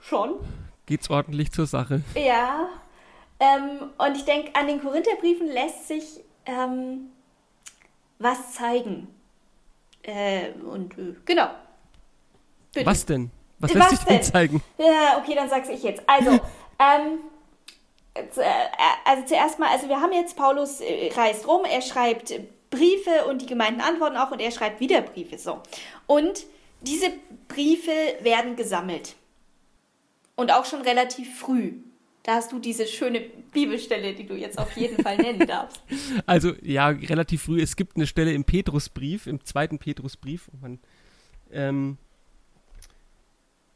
[0.00, 0.36] schon
[0.86, 2.02] geht's ordentlich zur Sache.
[2.14, 2.68] Ja.
[3.40, 7.10] Ähm, und ich denke, an den Korintherbriefen lässt sich ähm,
[8.18, 9.08] was zeigen.
[10.02, 11.48] Äh, und äh, genau.
[12.72, 12.86] Bitte.
[12.86, 13.30] Was denn?
[13.58, 14.62] Was lässt was sich denn zeigen?
[14.78, 16.02] Ja, okay, dann sag's ich jetzt.
[16.06, 16.30] Also,
[16.78, 17.20] ähm,
[18.14, 18.22] äh,
[19.04, 22.34] also zuerst mal, also wir haben jetzt Paulus äh, reist rum, er schreibt
[22.70, 25.60] Briefe und die Gemeinden antworten auch und er schreibt wieder Briefe so.
[26.06, 26.44] Und
[26.80, 27.06] diese
[27.48, 29.14] Briefe werden gesammelt.
[30.36, 31.74] Und auch schon relativ früh.
[32.24, 33.20] Da hast du diese schöne
[33.52, 35.82] Bibelstelle, die du jetzt auf jeden Fall nennen darfst.
[36.24, 37.60] Also ja, relativ früh.
[37.60, 40.50] Es gibt eine Stelle im Petrusbrief, im zweiten Petrusbrief.
[40.52, 40.66] Oh
[41.52, 41.98] ähm,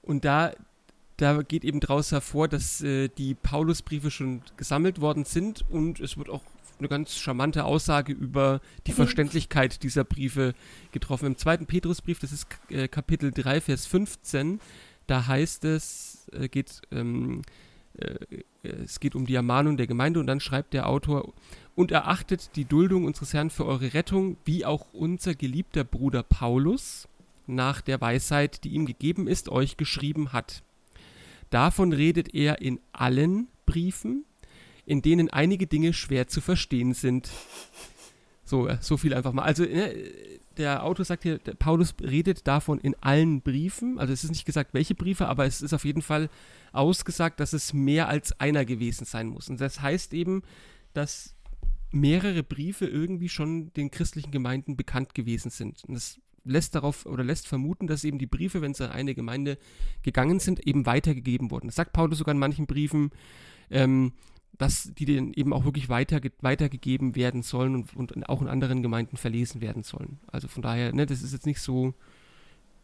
[0.01, 0.55] und da,
[1.19, 6.17] da geht eben daraus hervor, dass äh, die Paulusbriefe schon gesammelt worden sind und es
[6.17, 6.43] wird auch
[6.79, 8.97] eine ganz charmante Aussage über die mhm.
[8.97, 10.55] Verständlichkeit dieser Briefe
[10.93, 11.27] getroffen.
[11.27, 14.61] Im zweiten Petrusbrief, das ist äh, Kapitel 3, Vers 15,
[15.09, 17.43] da heißt es, äh, geht, ähm,
[17.99, 18.15] äh,
[18.63, 21.33] es geht um die Ermahnung der Gemeinde und dann schreibt der Autor,
[21.75, 27.07] und erachtet die Duldung unseres Herrn für eure Rettung, wie auch unser geliebter Bruder Paulus
[27.47, 30.65] nach der Weisheit, die ihm gegeben ist, euch geschrieben hat.
[31.51, 34.25] Davon redet er in allen Briefen,
[34.87, 37.31] in denen einige Dinge schwer zu verstehen sind.
[38.49, 39.43] So, äh, so viel einfach mal.
[39.43, 39.95] Also, ne,
[40.57, 43.99] der Autor sagt hier, Paulus redet davon in allen Briefen.
[43.99, 46.31] Also, es ist nicht gesagt, welche Briefe, aber es ist auf jeden Fall
[46.73, 49.51] ausgesagt, dass es mehr als einer gewesen sein muss.
[49.51, 50.43] Und das heißt eben,
[50.95, 51.35] dass
[51.91, 55.85] mehrere Briefe irgendwie schon den christlichen Gemeinden bekannt gewesen sind.
[55.85, 59.15] Und das lässt darauf oder lässt vermuten, dass eben die Briefe, wenn sie an eine
[59.15, 59.59] Gemeinde
[60.03, 61.69] gegangen sind, eben weitergegeben wurden.
[61.69, 63.11] Das sagt Paulus sogar in manchen Briefen.
[63.71, 64.13] Ähm,
[64.59, 68.83] dass die dann eben auch wirklich weiter, weitergegeben werden sollen und, und auch in anderen
[68.83, 70.19] Gemeinden verlesen werden sollen.
[70.27, 71.95] Also von daher, ne, das ist jetzt nicht so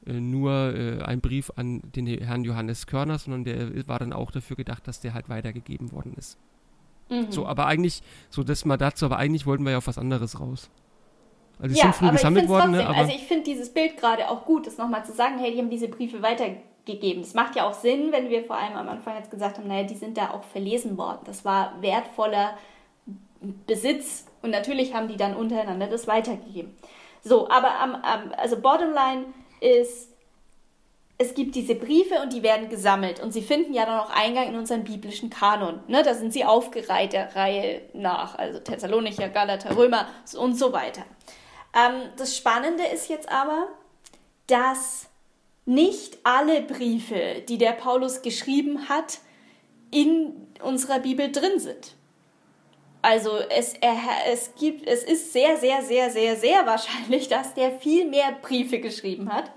[0.06, 4.30] äh, nur äh, ein Brief an den Herrn Johannes Körner, sondern der war dann auch
[4.30, 6.38] dafür gedacht, dass der halt weitergegeben worden ist.
[7.10, 7.30] Mhm.
[7.30, 10.38] So, aber eigentlich, so das mal dazu, aber eigentlich wollten wir ja auf was anderes
[10.38, 10.70] raus.
[11.58, 12.96] Also die ja, sind früh gesammelt worden, trotzdem, ne?
[12.96, 15.70] also ich finde dieses Bild gerade auch gut, das nochmal zu sagen, hey, die haben
[15.70, 17.22] diese Briefe weitergegeben gegeben.
[17.22, 19.84] Das macht ja auch Sinn, wenn wir vor allem am Anfang jetzt gesagt haben, naja,
[19.84, 21.20] die sind da auch verlesen worden.
[21.24, 22.58] Das war wertvoller
[23.66, 26.76] Besitz und natürlich haben die dann untereinander das weitergegeben.
[27.22, 29.26] So, aber am, am, also Bottomline
[29.60, 30.10] ist,
[31.16, 34.48] es gibt diese Briefe und die werden gesammelt und sie finden ja dann auch Eingang
[34.48, 35.80] in unseren biblischen Kanon.
[35.86, 36.02] Ne?
[36.02, 41.02] Da sind sie aufgereiht der Reihe nach, also Thessalonicher, Galater, Römer und so weiter.
[41.74, 43.68] Ähm, das Spannende ist jetzt aber,
[44.48, 45.08] dass
[45.66, 49.18] nicht alle Briefe, die der Paulus geschrieben hat,
[49.90, 51.94] in unserer Bibel drin sind.
[53.02, 53.96] Also es, er,
[54.30, 58.80] es, gibt, es ist sehr, sehr, sehr, sehr, sehr wahrscheinlich, dass der viel mehr Briefe
[58.80, 59.50] geschrieben hat.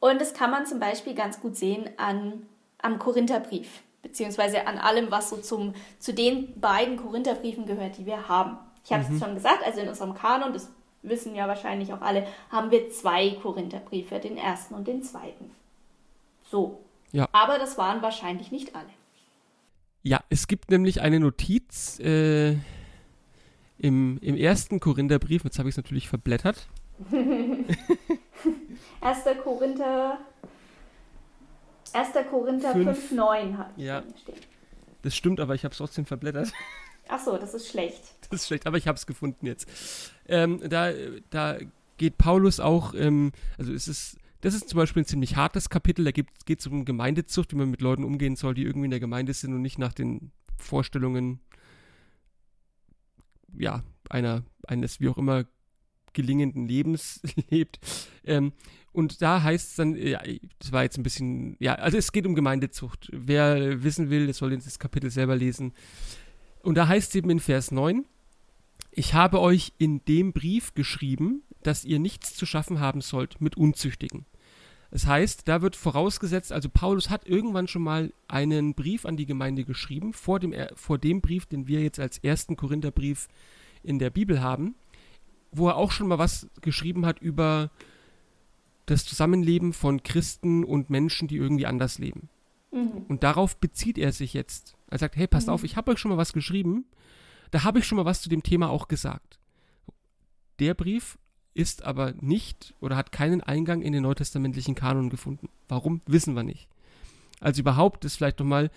[0.00, 2.46] Und das kann man zum Beispiel ganz gut sehen an,
[2.80, 8.28] am Korintherbrief, beziehungsweise an allem, was so zum, zu den beiden Korintherbriefen gehört, die wir
[8.28, 8.58] haben.
[8.84, 9.18] Ich habe es mhm.
[9.18, 10.70] schon gesagt, also in unserem Kanon des
[11.08, 15.50] wissen ja wahrscheinlich auch alle, haben wir zwei Korintherbriefe, den ersten und den zweiten.
[16.50, 16.80] So.
[17.12, 17.28] Ja.
[17.32, 18.90] Aber das waren wahrscheinlich nicht alle.
[20.02, 22.56] Ja, es gibt nämlich eine Notiz äh,
[23.78, 26.68] im, im ersten Korintherbrief, jetzt habe ich es natürlich verblättert.
[29.00, 30.18] Erster Korinther
[31.92, 32.08] 1.
[32.30, 34.36] Korinther 5,9 hat ja, stehen.
[35.02, 36.52] Das stimmt, aber ich habe es trotzdem verblättert.
[37.08, 38.02] Ach so, das ist schlecht.
[38.30, 39.66] Das ist schlecht, aber ich habe es gefunden jetzt.
[40.26, 40.92] Ähm, da,
[41.30, 41.56] da
[41.96, 46.04] geht Paulus auch, ähm, also es ist, das ist zum Beispiel ein ziemlich hartes Kapitel,
[46.04, 49.00] da geht es um Gemeindezucht, wie man mit Leuten umgehen soll, die irgendwie in der
[49.00, 51.40] Gemeinde sind und nicht nach den Vorstellungen,
[53.56, 55.46] ja, einer, eines wie auch immer
[56.12, 57.78] gelingenden Lebens lebt.
[58.24, 58.52] Ähm,
[58.92, 60.20] und da heißt es dann, ja,
[60.58, 63.08] das war jetzt ein bisschen, ja, also es geht um Gemeindezucht.
[63.12, 65.72] Wer wissen will, der soll das Kapitel selber lesen.
[66.62, 68.04] Und da heißt es eben in Vers 9,
[68.90, 73.56] ich habe euch in dem Brief geschrieben, dass ihr nichts zu schaffen haben sollt mit
[73.56, 74.26] Unzüchtigen.
[74.90, 79.26] Das heißt, da wird vorausgesetzt, also Paulus hat irgendwann schon mal einen Brief an die
[79.26, 83.28] Gemeinde geschrieben, vor dem, vor dem Brief, den wir jetzt als ersten Korintherbrief
[83.82, 84.74] in der Bibel haben,
[85.52, 87.70] wo er auch schon mal was geschrieben hat über
[88.86, 92.30] das Zusammenleben von Christen und Menschen, die irgendwie anders leben.
[92.84, 93.04] Mhm.
[93.08, 94.76] Und darauf bezieht er sich jetzt.
[94.90, 95.54] Er sagt, hey, passt mhm.
[95.54, 96.86] auf, ich habe euch schon mal was geschrieben.
[97.50, 99.38] Da habe ich schon mal was zu dem Thema auch gesagt.
[100.58, 101.18] Der Brief
[101.54, 105.48] ist aber nicht oder hat keinen Eingang in den neutestamentlichen Kanon gefunden.
[105.68, 106.68] Warum, wissen wir nicht.
[107.40, 108.70] Also überhaupt ist vielleicht nochmal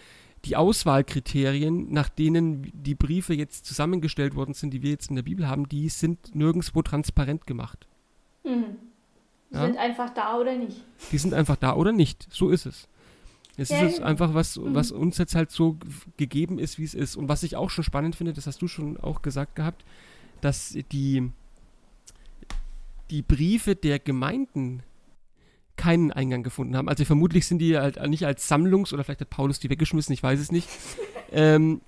[0.45, 5.23] die Auswahlkriterien, nach denen die Briefe jetzt zusammengestellt worden sind, die wir jetzt in der
[5.23, 7.87] Bibel haben, die sind nirgendwo transparent gemacht.
[8.43, 8.77] Mhm.
[9.51, 9.65] Die ja?
[9.65, 10.83] sind einfach da oder nicht.
[11.11, 12.27] Die sind einfach da oder nicht.
[12.31, 12.87] So ist es.
[13.57, 14.75] Es ja, ist einfach was, mhm.
[14.75, 15.77] was uns jetzt halt so
[16.17, 17.15] gegeben ist, wie es ist.
[17.15, 19.83] Und was ich auch schon spannend finde, das hast du schon auch gesagt gehabt,
[20.39, 21.31] dass die,
[23.09, 24.83] die Briefe der Gemeinden
[25.75, 26.89] keinen Eingang gefunden haben.
[26.89, 30.23] Also vermutlich sind die halt nicht als Sammlungs- oder vielleicht hat Paulus die weggeschmissen, ich
[30.23, 30.69] weiß es nicht.
[31.31, 31.81] ähm,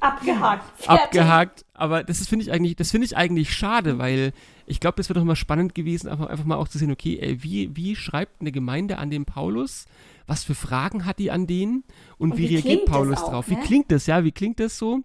[0.00, 0.80] Abgehakt.
[0.80, 1.04] Fertig.
[1.04, 1.64] Abgehakt.
[1.74, 4.32] Aber das finde ich eigentlich, das finde ich eigentlich schade, weil
[4.66, 7.18] ich glaube, das wäre doch mal spannend gewesen, einfach, einfach mal auch zu sehen, okay,
[7.20, 9.86] ey, wie, wie schreibt eine Gemeinde an den Paulus?
[10.28, 11.84] Was für Fragen hat die an den
[12.18, 13.48] und, und wie, wie reagiert Paulus auch, drauf?
[13.48, 13.56] Ne?
[13.56, 14.22] Wie klingt das, ja?
[14.24, 15.00] Wie klingt das so?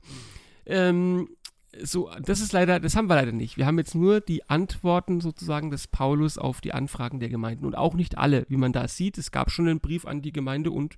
[0.65, 1.29] Ähm,
[1.81, 3.57] so, das ist leider, das haben wir leider nicht.
[3.57, 7.75] Wir haben jetzt nur die Antworten sozusagen des Paulus auf die Anfragen der Gemeinden und
[7.75, 9.17] auch nicht alle, wie man da sieht.
[9.17, 10.97] Es gab schon einen Brief an die Gemeinde und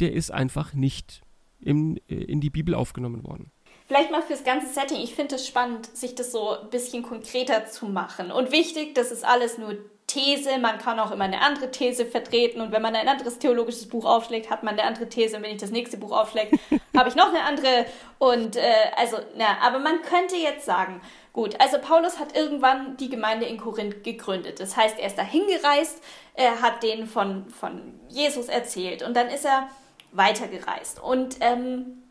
[0.00, 1.22] der ist einfach nicht
[1.60, 3.52] in, äh, in die Bibel aufgenommen worden.
[3.86, 7.66] vielleicht mal fürs ganze Setting, ich finde es spannend, sich das so ein bisschen konkreter
[7.66, 8.30] zu machen.
[8.30, 12.60] Und wichtig, das ist alles nur These, man kann auch immer eine andere These vertreten
[12.60, 15.52] und wenn man ein anderes theologisches Buch aufschlägt, hat man eine andere These und wenn
[15.52, 16.58] ich das nächste Buch aufschläge,
[16.96, 17.86] habe ich noch eine andere
[18.18, 18.62] und äh,
[18.96, 21.00] also, na, aber man könnte jetzt sagen,
[21.32, 25.22] gut, also Paulus hat irgendwann die Gemeinde in Korinth gegründet, das heißt, er ist da
[25.22, 26.02] hingereist,
[26.34, 29.68] er hat denen von, von Jesus erzählt und dann ist er
[30.12, 32.02] weitergereist und ähm,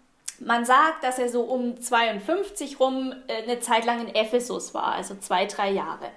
[0.43, 4.93] man sagt, dass er so um 52 rum äh, eine Zeit lang in Ephesus war,
[4.93, 6.10] also zwei, drei Jahre.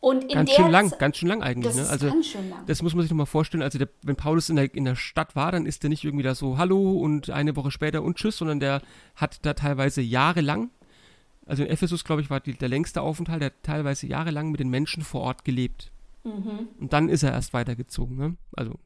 [0.00, 1.74] Und ganz schön lang, ganz schön lang eigentlich.
[1.74, 1.90] Das ne?
[1.90, 2.64] also, ganz schön lang.
[2.66, 3.62] Das muss man sich nochmal vorstellen.
[3.62, 6.22] Also, der, wenn Paulus in der, in der Stadt war, dann ist der nicht irgendwie
[6.22, 8.80] da so Hallo und eine Woche später und Tschüss, sondern der
[9.14, 10.70] hat da teilweise jahrelang,
[11.46, 14.60] also in Ephesus, glaube ich, war die, der längste Aufenthalt, der hat teilweise jahrelang mit
[14.60, 15.90] den Menschen vor Ort gelebt.
[16.24, 16.68] Mhm.
[16.78, 18.16] Und dann ist er erst weitergezogen.
[18.16, 18.36] Ne?
[18.56, 18.78] Also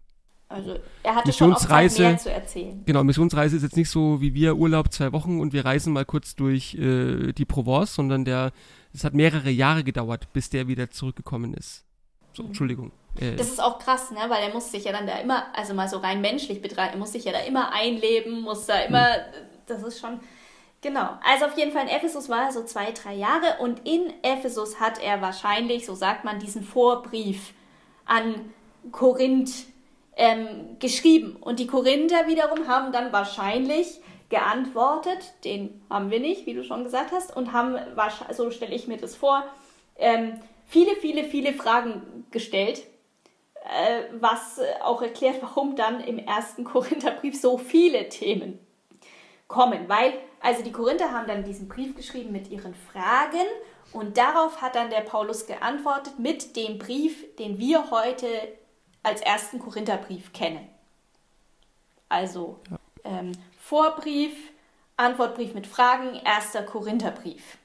[0.48, 2.83] also er hatte Missionsreise, schon mehr zu erzählen.
[2.87, 6.05] Genau, Missionsreise ist jetzt nicht so wie wir Urlaub zwei Wochen und wir reisen mal
[6.05, 8.53] kurz durch äh, die Provence, sondern der,
[8.95, 11.85] es hat mehrere Jahre gedauert, bis der wieder zurückgekommen ist.
[12.33, 12.49] So, mhm.
[12.49, 12.93] Entschuldigung.
[13.21, 14.21] Äh, das ist auch krass, ne?
[14.29, 16.99] weil er muss sich ja dann da immer, also mal so rein menschlich betreiben, er
[16.99, 19.47] muss sich ja da immer einleben, muss da immer, mhm.
[19.67, 20.21] das ist schon,
[20.81, 21.19] genau.
[21.25, 24.81] Also auf jeden Fall in Ephesus war er so zwei, drei Jahre und in Ephesus
[24.81, 27.53] hat er wahrscheinlich, so sagt man, diesen Vorbrief
[28.05, 28.53] an
[28.93, 29.67] Korinth
[30.17, 31.37] ähm, geschrieben.
[31.37, 36.85] Und die Korinther wiederum haben dann wahrscheinlich geantwortet, den haben wir nicht, wie du schon
[36.85, 37.79] gesagt hast, und haben,
[38.33, 39.45] so stelle ich mir das vor,
[39.97, 42.85] ähm, viele, viele, viele Fragen gestellt,
[43.65, 48.59] äh, was auch erklärt, warum dann im ersten Korintherbrief so viele Themen
[49.49, 49.89] kommen.
[49.89, 53.47] Weil, also die Korinther haben dann diesen Brief geschrieben mit ihren Fragen
[53.93, 58.27] und darauf hat dann der Paulus geantwortet mit dem Brief, den wir heute
[59.03, 60.69] als ersten Korintherbrief kennen.
[62.09, 62.79] Also ja.
[63.05, 63.33] ähm,
[63.66, 64.33] Vorbrief,
[64.98, 67.57] Antwortbrief mit Fragen, erster Korintherbrief.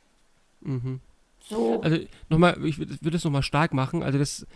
[0.61, 1.01] Mhm.
[1.41, 1.81] So.
[1.81, 1.97] Also
[2.29, 4.01] nochmal, ich würde es nochmal stark machen.
[4.01, 4.47] Also das,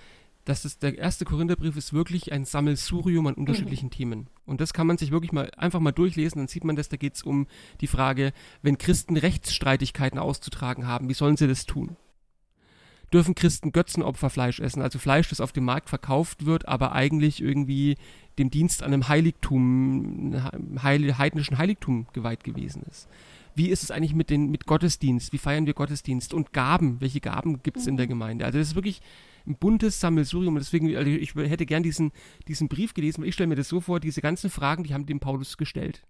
[0.45, 3.91] das ist, der erste Korintherbrief ist wirklich ein Sammelsurium an unterschiedlichen mhm.
[3.91, 4.27] Themen.
[4.45, 6.95] Und das kann man sich wirklich mal einfach mal durchlesen, dann sieht man das, da
[6.95, 7.47] geht es um
[7.81, 11.97] die Frage, wenn Christen Rechtsstreitigkeiten auszutragen haben, wie sollen sie das tun?
[13.13, 17.97] Dürfen Christen Götzenopferfleisch essen, also Fleisch, das auf dem Markt verkauft wird, aber eigentlich irgendwie
[18.39, 20.35] dem Dienst an einem Heiligtum,
[20.81, 23.07] heil, heidnischen Heiligtum geweiht gewesen ist.
[23.55, 25.31] Wie ist es eigentlich mit, den, mit Gottesdienst?
[25.31, 26.33] Wie feiern wir Gottesdienst?
[26.33, 26.99] Und Gaben?
[27.01, 28.45] Welche Gaben gibt es in der Gemeinde?
[28.45, 29.01] Also das ist wirklich
[29.45, 30.55] ein buntes Sammelsurium.
[30.55, 32.11] Und deswegen, also ich hätte gern diesen,
[32.47, 35.05] diesen Brief gelesen, weil ich stelle mir das so vor, diese ganzen Fragen, die haben
[35.05, 36.01] dem Paulus gestellt.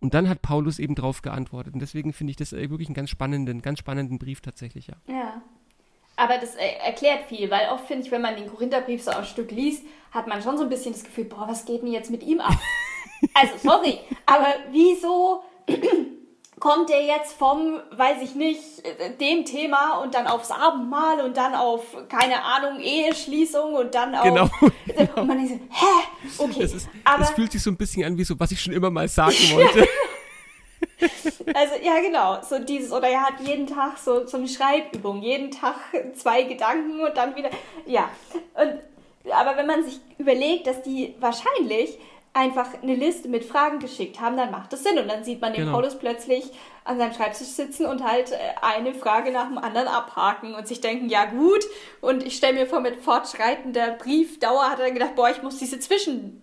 [0.00, 1.72] Und dann hat Paulus eben darauf geantwortet.
[1.72, 4.96] Und deswegen finde ich das äh, wirklich einen ganz spannenden, ganz spannenden Brief tatsächlich, ja.
[5.08, 5.42] Ja,
[6.20, 9.24] aber das äh, erklärt viel, weil oft finde ich, wenn man den Korintherbrief so ein
[9.24, 12.10] Stück liest, hat man schon so ein bisschen das Gefühl, boah, was geht denn jetzt
[12.10, 12.52] mit ihm ab?
[13.34, 15.42] also, sorry, aber wieso
[16.60, 18.60] kommt er jetzt vom, weiß ich nicht,
[19.18, 24.24] dem Thema und dann aufs Abendmahl und dann auf, keine Ahnung, Eheschließung und dann auf.
[24.24, 24.50] Genau.
[25.16, 26.44] Und man denkt so, hä?
[26.44, 26.62] Okay.
[26.64, 28.74] Es, ist, aber, es fühlt sich so ein bisschen an wie so, was ich schon
[28.74, 29.88] immer mal sagen wollte.
[31.54, 35.50] Also ja, genau, so dieses, oder er hat jeden Tag so, so eine Schreibübung, jeden
[35.50, 35.76] Tag
[36.14, 37.50] zwei Gedanken und dann wieder,
[37.86, 38.08] ja.
[38.54, 38.80] Und,
[39.32, 41.98] aber wenn man sich überlegt, dass die wahrscheinlich
[42.32, 44.98] einfach eine Liste mit Fragen geschickt haben, dann macht das Sinn.
[44.98, 45.76] Und dann sieht man den genau.
[45.76, 46.50] Paulus plötzlich
[46.84, 50.80] an seinem Schreibtisch sitzen und halt äh, eine Frage nach dem anderen abhaken und sich
[50.80, 51.64] denken, ja gut.
[52.00, 55.80] Und ich stelle mir vor, mit fortschreitender Briefdauer hat er gedacht, boah, ich muss diese
[55.80, 56.42] Zwischen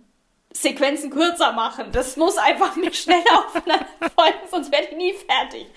[0.62, 1.92] Sequenzen kürzer machen.
[1.92, 5.68] Das muss einfach nicht schneller aufeinander folgen, sonst werde ich nie fertig.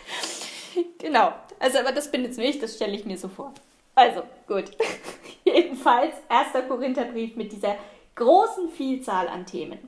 [0.99, 1.33] Genau.
[1.59, 3.53] Also, aber das bin jetzt nicht, das stelle ich mir so vor.
[3.95, 4.71] Also, gut.
[5.45, 7.77] Jedenfalls, erster Korintherbrief mit dieser
[8.14, 9.79] großen Vielzahl an Themen.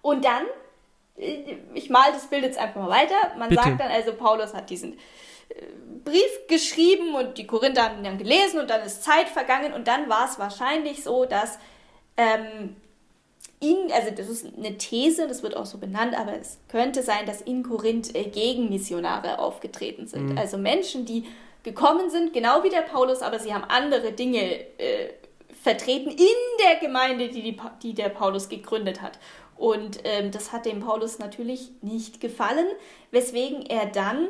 [0.00, 0.44] Und dann,
[1.18, 3.36] äh, ich male das Bild jetzt einfach mal weiter.
[3.36, 3.62] Man Bitte.
[3.62, 4.94] sagt dann also, Paulus hat diesen
[5.50, 5.54] äh,
[6.04, 9.88] Brief geschrieben und die Korinther haben ihn dann gelesen und dann ist Zeit vergangen und
[9.88, 11.58] dann war es wahrscheinlich so, dass
[12.16, 12.76] ähm,
[13.60, 17.26] in, also das ist eine These, das wird auch so benannt, aber es könnte sein,
[17.26, 20.30] dass in Korinth äh, Gegenmissionare aufgetreten sind.
[20.30, 20.38] Mhm.
[20.38, 21.24] Also Menschen, die
[21.62, 24.40] gekommen sind, genau wie der Paulus, aber sie haben andere Dinge
[24.78, 25.14] äh,
[25.62, 26.26] vertreten in
[26.62, 29.18] der Gemeinde, die, die, die der Paulus gegründet hat.
[29.56, 32.66] Und ähm, das hat dem Paulus natürlich nicht gefallen,
[33.12, 34.28] weswegen er dann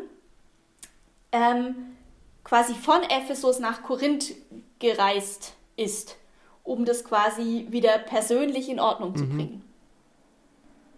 [1.32, 1.96] ähm,
[2.44, 4.34] quasi von Ephesus nach Korinth
[4.78, 6.16] gereist ist
[6.64, 9.16] um das quasi wieder persönlich in Ordnung mhm.
[9.16, 9.62] zu bringen.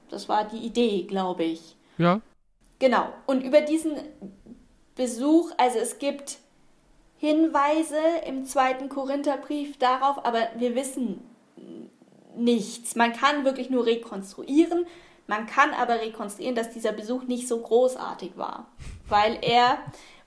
[0.09, 1.77] Das war die Idee, glaube ich.
[1.99, 2.21] Ja.
[2.79, 3.09] Genau.
[3.27, 3.97] Und über diesen
[4.95, 6.39] Besuch, also es gibt
[7.19, 11.21] Hinweise im zweiten Korintherbrief darauf, aber wir wissen
[12.37, 12.95] nichts.
[12.95, 14.87] Man kann wirklich nur rekonstruieren.
[15.27, 18.67] Man kann aber rekonstruieren, dass dieser Besuch nicht so großartig war,
[19.09, 19.79] weil er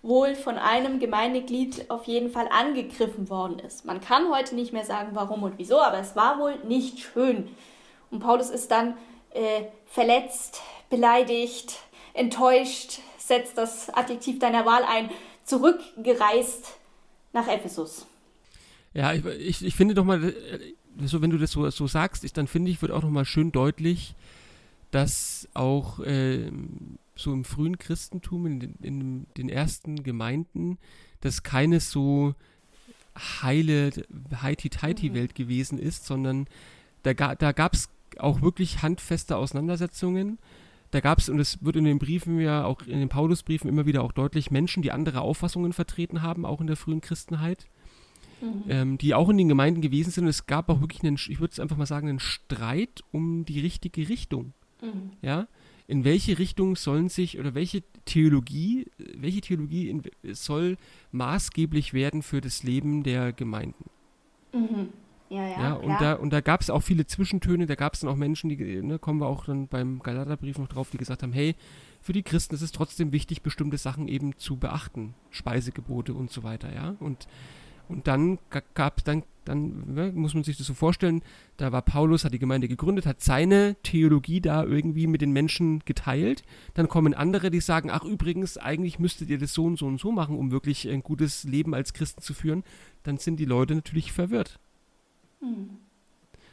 [0.02, 3.86] wohl von einem Gemeindeglied auf jeden Fall angegriffen worden ist.
[3.86, 7.50] Man kann heute nicht mehr sagen, warum und wieso, aber es war wohl nicht schön.
[8.10, 8.96] Und Paulus ist dann
[9.32, 11.80] äh, verletzt, beleidigt,
[12.14, 15.10] enttäuscht, setzt das Adjektiv deiner Wahl ein,
[15.44, 16.78] zurückgereist
[17.34, 18.06] nach Ephesus.
[18.94, 20.74] Ja, ich, ich, ich finde doch mal, äh,
[21.06, 23.26] so, wenn du das so, so sagst, ich, dann finde ich, wird auch noch mal
[23.26, 24.16] schön deutlich,
[24.92, 26.52] dass auch äh,
[27.20, 30.78] so im frühen Christentum, in den, in den ersten Gemeinden,
[31.22, 32.36] das keine so
[33.16, 33.92] heile,
[34.42, 35.44] heiti-teiti-Welt mhm.
[35.44, 36.48] gewesen ist, sondern
[37.04, 40.40] da, da gab es auch wirklich handfeste Auseinandersetzungen.
[40.92, 43.86] Da gab es, und es wird in den Briefen ja, auch in den Paulusbriefen immer
[43.86, 47.68] wieder auch deutlich, Menschen, die andere Auffassungen vertreten haben, auch in der frühen Christenheit
[48.42, 48.64] mhm.
[48.68, 50.26] ähm, die auch in den Gemeinden gewesen sind.
[50.26, 53.46] Und es gab auch wirklich einen, ich würde es einfach mal sagen, einen Streit um
[53.46, 54.54] die richtige Richtung.
[54.82, 55.12] Mhm.
[55.22, 55.48] Ja,
[55.90, 58.86] in welche Richtung sollen sich oder welche Theologie,
[59.16, 60.78] welche Theologie in, soll
[61.12, 63.86] maßgeblich werden für das Leben der Gemeinden?
[64.54, 64.90] Mhm.
[65.32, 68.02] Ja, ja, ja, und da, und da gab es auch viele Zwischentöne, da gab es
[68.02, 71.24] dann auch Menschen, die, ne, kommen wir auch dann beim Galaterbrief noch drauf, die gesagt
[71.24, 71.56] haben, hey,
[72.02, 76.44] für die Christen ist es trotzdem wichtig, bestimmte Sachen eben zu beachten, Speisegebote und so
[76.44, 76.96] weiter, ja.
[77.00, 77.28] Und
[77.90, 78.38] und dann
[78.76, 81.24] gab dann, dann ne, muss man sich das so vorstellen,
[81.58, 85.80] da war Paulus, hat die Gemeinde gegründet, hat seine Theologie da irgendwie mit den Menschen
[85.86, 86.44] geteilt.
[86.76, 90.00] Dann kommen andere, die sagen, ach übrigens, eigentlich müsstet ihr das so und so und
[90.00, 92.64] so machen, um wirklich ein gutes Leben als Christen zu führen.
[93.04, 94.60] Dann sind die Leute natürlich verwirrt.
[95.40, 95.78] Hm.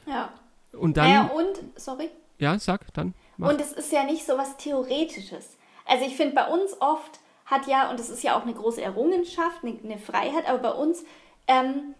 [0.06, 0.32] Ja.
[0.72, 1.10] Und dann.
[1.10, 2.08] Ja, und, sorry.
[2.38, 3.14] Ja, sag, dann.
[3.36, 3.50] Mach.
[3.50, 5.56] Und es ist ja nicht so was Theoretisches.
[5.84, 8.82] Also ich finde bei uns oft hat ja, und das ist ja auch eine große
[8.82, 11.04] Errungenschaft, eine, eine Freiheit, aber bei uns
[11.48, 11.94] ähm,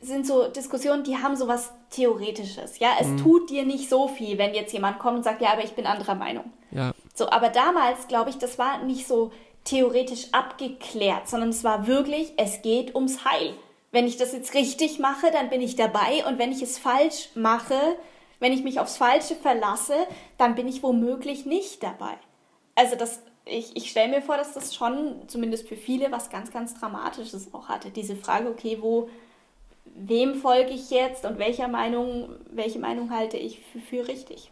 [0.00, 2.78] sind so Diskussionen, die haben so was Theoretisches.
[2.78, 3.16] Ja, es mhm.
[3.18, 5.86] tut dir nicht so viel, wenn jetzt jemand kommt und sagt, ja, aber ich bin
[5.86, 6.52] anderer Meinung.
[6.70, 6.92] Ja.
[7.14, 9.32] So, aber damals, glaube ich, das war nicht so
[9.64, 13.54] theoretisch abgeklärt, sondern es war wirklich, es geht ums Heil.
[13.92, 17.30] Wenn ich das jetzt richtig mache, dann bin ich dabei und wenn ich es falsch
[17.34, 17.78] mache,
[18.38, 19.94] wenn ich mich aufs Falsche verlasse,
[20.38, 22.14] dann bin ich womöglich nicht dabei.
[22.74, 26.50] Also das ich, ich stelle mir vor, dass das schon zumindest für viele was ganz,
[26.50, 27.90] ganz Dramatisches auch hatte.
[27.90, 29.08] Diese Frage, okay, wo,
[29.94, 34.50] wem folge ich jetzt und welcher Meinung, welche Meinung halte ich für, für richtig?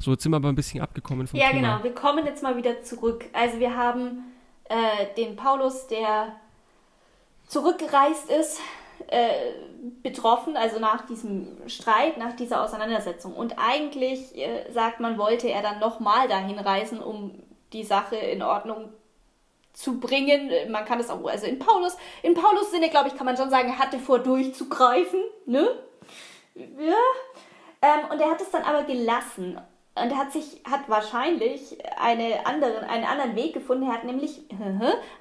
[0.00, 1.60] So, jetzt sind wir aber ein bisschen abgekommen vom ja, Thema.
[1.60, 1.84] Ja, genau.
[1.84, 3.24] Wir kommen jetzt mal wieder zurück.
[3.32, 4.24] Also wir haben
[4.68, 6.34] äh, den Paulus, der
[7.46, 8.60] zurückgereist ist,
[9.06, 9.52] äh,
[10.02, 13.34] betroffen, also nach diesem Streit, nach dieser Auseinandersetzung.
[13.34, 17.30] Und eigentlich äh, sagt man, wollte er dann nochmal dahin reisen, um
[17.72, 18.92] die Sache in Ordnung
[19.72, 20.50] zu bringen.
[20.70, 23.50] Man kann es auch, also in Paulus, in Paulus Sinne, glaube ich, kann man schon
[23.50, 25.68] sagen, er hatte vor durchzugreifen, ne?
[26.54, 26.94] Ja.
[27.82, 29.60] Ähm, und er hat es dann aber gelassen.
[29.98, 33.84] Und er hat sich, hat wahrscheinlich eine anderen, einen anderen Weg gefunden.
[33.84, 34.42] Er hat nämlich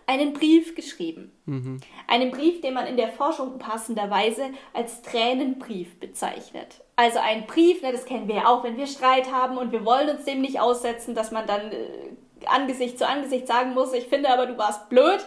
[0.06, 1.32] einen Brief geschrieben.
[1.46, 1.80] Mhm.
[2.08, 6.84] Einen Brief, den man in der Forschung passenderweise als Tränenbrief bezeichnet.
[6.98, 9.86] Also ein Brief, ne, das kennen wir ja auch, wenn wir Streit haben und wir
[9.86, 12.10] wollen uns dem nicht aussetzen, dass man dann äh,
[12.48, 15.26] Angesicht zu Angesicht sagen muss, ich finde aber, du warst blöd,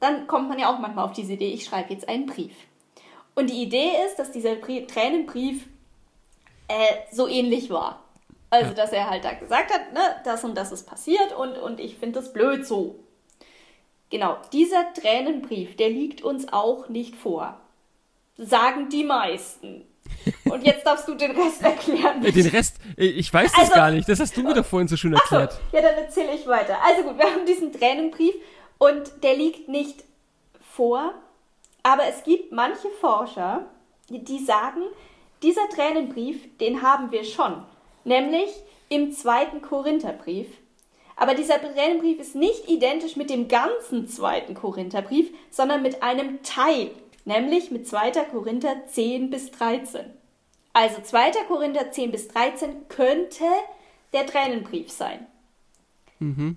[0.00, 2.54] dann kommt man ja auch manchmal auf diese Idee, ich schreibe jetzt einen Brief.
[3.34, 5.66] Und die Idee ist, dass dieser Brief, Tränenbrief
[6.68, 8.02] äh, so ähnlich war.
[8.50, 11.80] Also, dass er halt da gesagt hat, ne, das und das ist passiert und, und
[11.80, 12.98] ich finde das blöd so.
[14.10, 17.60] Genau, dieser Tränenbrief, der liegt uns auch nicht vor.
[18.38, 19.84] Sagen die meisten.
[20.44, 22.20] Und jetzt darfst du den Rest erklären.
[22.20, 24.08] Den Rest, ich weiß das also, gar nicht.
[24.08, 25.52] Das hast du mir doch vorhin so schön erklärt.
[25.52, 26.76] So, ja, dann erzähle ich weiter.
[26.84, 28.34] Also gut, wir haben diesen Tränenbrief
[28.78, 30.04] und der liegt nicht
[30.72, 31.12] vor,
[31.82, 33.66] aber es gibt manche Forscher,
[34.08, 34.82] die sagen,
[35.42, 37.62] dieser Tränenbrief, den haben wir schon.
[38.04, 38.50] Nämlich
[38.88, 40.46] im zweiten Korintherbrief.
[41.16, 46.90] Aber dieser Tränenbrief ist nicht identisch mit dem ganzen zweiten Korintherbrief, sondern mit einem Teil
[47.28, 48.10] nämlich mit 2.
[48.30, 50.06] Korinther 10 bis 13.
[50.72, 51.44] Also 2.
[51.46, 53.44] Korinther 10 bis 13 könnte
[54.12, 55.26] der Tränenbrief sein.
[56.18, 56.56] Mhm.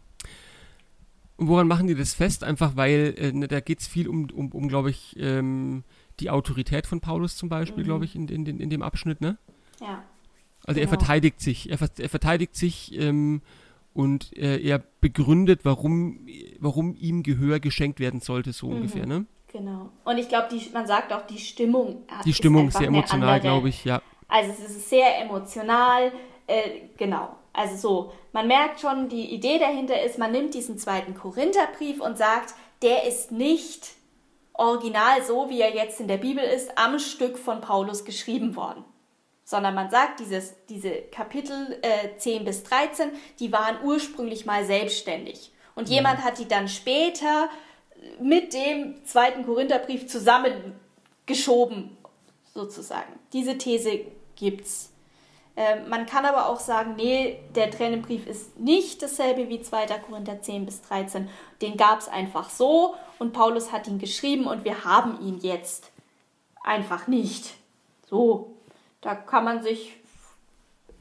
[1.38, 2.43] Und woran machen die das fest?
[2.43, 5.84] Einfach weil, äh, ne, da geht es viel um, um, um glaube ich, ähm,
[6.19, 7.88] die Autorität von Paulus zum Beispiel, mhm.
[7.88, 9.38] glaube ich, in, in, in, dem Abschnitt, ne?
[9.80, 10.03] Ja.
[10.65, 10.82] Also genau.
[10.82, 13.41] er verteidigt sich, er, er verteidigt sich ähm,
[13.93, 16.28] und äh, er begründet, warum,
[16.59, 18.76] warum ihm Gehör geschenkt werden sollte, so mhm.
[18.76, 19.26] ungefähr, ne?
[19.51, 19.89] Genau.
[20.05, 23.69] Und ich glaube, man sagt auch, die Stimmung hat Die Stimmung ist sehr emotional, glaube
[23.69, 24.01] ich, ja.
[24.27, 26.11] Also es ist sehr emotional,
[26.47, 27.35] äh, genau.
[27.53, 32.17] Also so, man merkt schon, die Idee dahinter ist, man nimmt diesen zweiten Korintherbrief und
[32.17, 33.89] sagt, der ist nicht
[34.53, 38.85] original so, wie er jetzt in der Bibel ist, am Stück von Paulus geschrieben worden.
[39.43, 45.51] sondern man sagt, dieses, diese Kapitel äh, 10 bis 13, die waren ursprünglich mal selbstständig.
[45.75, 45.95] Und mhm.
[45.95, 47.49] jemand hat die dann später
[48.21, 51.97] mit dem zweiten Korintherbrief zusammengeschoben,
[52.53, 53.13] sozusagen.
[53.33, 54.01] Diese These
[54.35, 54.91] gibt's.
[55.55, 59.85] Ähm, man kann aber auch sagen, nee, der Tränenbrief ist nicht dasselbe wie 2.
[59.99, 61.27] Korinther 10 bis 13.
[61.61, 65.91] Den gab es einfach so und Paulus hat ihn geschrieben und wir haben ihn jetzt
[66.63, 67.55] einfach nicht.
[68.09, 68.55] So,
[69.01, 69.97] da kann man sich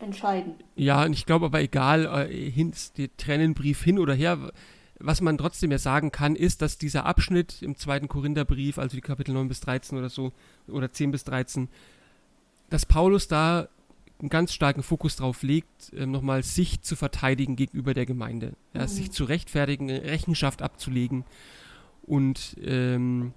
[0.00, 0.54] entscheiden.
[0.74, 4.52] Ja, und ich glaube aber egal, äh, hin, der Tränenbrief hin oder her,
[5.00, 9.00] was man trotzdem ja sagen kann, ist, dass dieser Abschnitt im zweiten Korintherbrief, also die
[9.00, 10.32] Kapitel 9 bis 13 oder so,
[10.68, 11.68] oder 10 bis 13,
[12.68, 13.68] dass Paulus da
[14.20, 18.52] einen ganz starken Fokus drauf legt, äh, nochmal sich zu verteidigen gegenüber der Gemeinde.
[18.74, 18.88] Ja, mhm.
[18.88, 21.24] Sich zu rechtfertigen, Rechenschaft abzulegen
[22.02, 23.32] und ähm,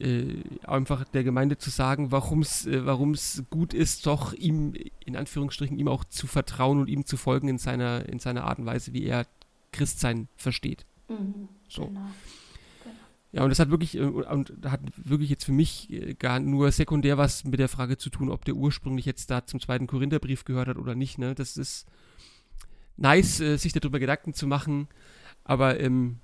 [0.00, 4.74] äh, einfach der Gemeinde zu sagen, warum es äh, gut ist, doch ihm,
[5.04, 8.58] in Anführungsstrichen, ihm auch zu vertrauen und ihm zu folgen in seiner, in seiner Art
[8.58, 9.26] und Weise, wie er
[9.72, 10.86] Christsein versteht.
[11.08, 11.86] Mhm, so.
[11.86, 12.06] Genau.
[13.32, 16.70] Ja, und das hat wirklich, äh, und hat wirklich jetzt für mich äh, gar nur
[16.70, 20.44] sekundär was mit der Frage zu tun, ob der ursprünglich jetzt da zum zweiten Korintherbrief
[20.44, 21.16] gehört hat oder nicht.
[21.16, 21.34] Ne?
[21.34, 21.86] Das ist
[22.98, 24.88] nice, äh, sich darüber Gedanken zu machen,
[25.44, 26.18] aber ähm,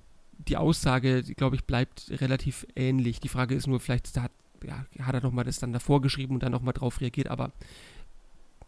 [0.47, 3.19] die Aussage, glaube ich, bleibt relativ ähnlich.
[3.19, 4.31] Die Frage ist nur, vielleicht hat,
[4.63, 7.51] ja, hat er nochmal das dann davor geschrieben und dann nochmal drauf reagiert, aber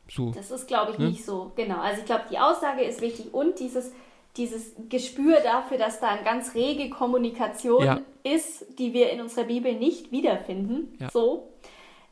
[0.10, 0.32] so.
[0.32, 1.10] Das ist, glaube ich, ne?
[1.10, 1.54] nicht so.
[1.56, 1.80] Genau.
[1.80, 3.92] Also ich glaube, die Aussage ist wichtig und dieses
[4.38, 8.02] dieses Gespür dafür, dass da eine ganz rege Kommunikation ja.
[8.24, 10.96] ist, die wir in unserer Bibel nicht wiederfinden.
[11.00, 11.10] Ja.
[11.12, 11.50] So.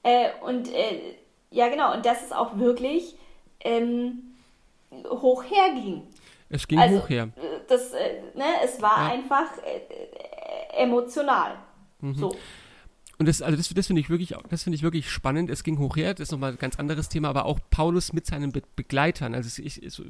[0.03, 1.15] Äh, und äh,
[1.51, 3.15] ja, genau, und dass es auch wirklich
[3.61, 4.35] ähm,
[4.91, 6.03] hoch herging.
[6.49, 7.29] Es ging also, hoch her.
[7.67, 9.13] Das, äh, ne, es war ja.
[9.13, 11.57] einfach äh, emotional.
[12.01, 12.15] Mhm.
[12.15, 12.35] So.
[13.17, 15.49] Und das, also das, das finde ich wirklich, das finde ich wirklich spannend.
[15.49, 18.25] Es ging hoch her, das ist nochmal ein ganz anderes Thema, aber auch Paulus mit
[18.25, 19.35] seinen Be Begleitern.
[19.35, 20.01] Also ich, ich,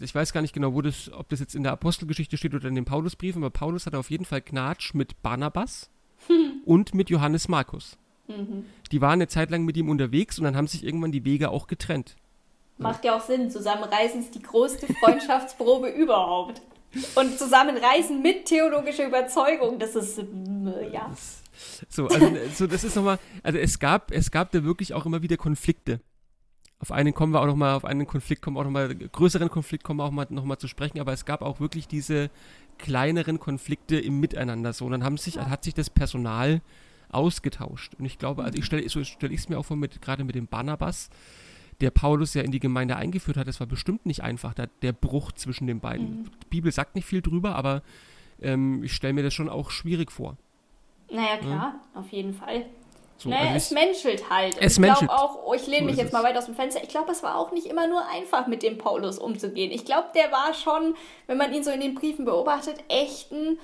[0.00, 2.68] ich weiß gar nicht genau, wo das, ob das jetzt in der Apostelgeschichte steht oder
[2.68, 5.90] in den Paulusbriefen, aber Paulus hatte auf jeden Fall Knatsch mit Barnabas
[6.26, 6.62] hm.
[6.64, 7.96] und mit Johannes Markus.
[8.28, 8.66] Mhm.
[8.90, 11.50] Die waren eine Zeit lang mit ihm unterwegs und dann haben sich irgendwann die Wege
[11.50, 12.16] auch getrennt.
[12.78, 13.50] Macht ja auch Sinn.
[13.50, 16.62] Zusammenreisen ist die größte Freundschaftsprobe überhaupt.
[17.14, 21.10] Und zusammenreisen mit theologischer Überzeugung, das ist, äh, ja.
[21.88, 25.22] so, also so, das ist nochmal, also es gab, es gab da wirklich auch immer
[25.22, 26.00] wieder Konflikte
[26.82, 29.84] auf einen kommen wir auch nochmal, auf einen Konflikt kommen wir auch nochmal, größeren Konflikt
[29.84, 32.28] kommen wir auch mal nochmal zu sprechen, aber es gab auch wirklich diese
[32.78, 34.86] kleineren Konflikte im Miteinander so.
[34.86, 35.48] Und dann haben sich, ja.
[35.48, 36.60] hat sich das Personal
[37.08, 37.94] ausgetauscht.
[37.94, 40.24] Und ich glaube, also ich stelle so stelle ich es mir auch vor, mit, gerade
[40.24, 41.08] mit dem Barnabas,
[41.80, 44.92] der Paulus ja in die Gemeinde eingeführt hat, das war bestimmt nicht einfach, da, der
[44.92, 46.22] Bruch zwischen den beiden.
[46.22, 46.24] Mhm.
[46.42, 47.82] Die Bibel sagt nicht viel drüber, aber
[48.40, 50.36] ähm, ich stelle mir das schon auch schwierig vor.
[51.12, 52.00] Naja, klar, ja?
[52.00, 52.64] auf jeden Fall.
[53.18, 54.56] So, naja, also es menschelt halt.
[54.60, 55.10] Es ich menschelt.
[55.10, 57.22] auch, oh, ich lehne so mich jetzt mal weit aus dem Fenster, ich glaube, es
[57.22, 59.70] war auch nicht immer nur einfach, mit dem Paulus umzugehen.
[59.70, 60.94] Ich glaube, der war schon,
[61.26, 63.58] wenn man ihn so in den Briefen beobachtet, echt ein,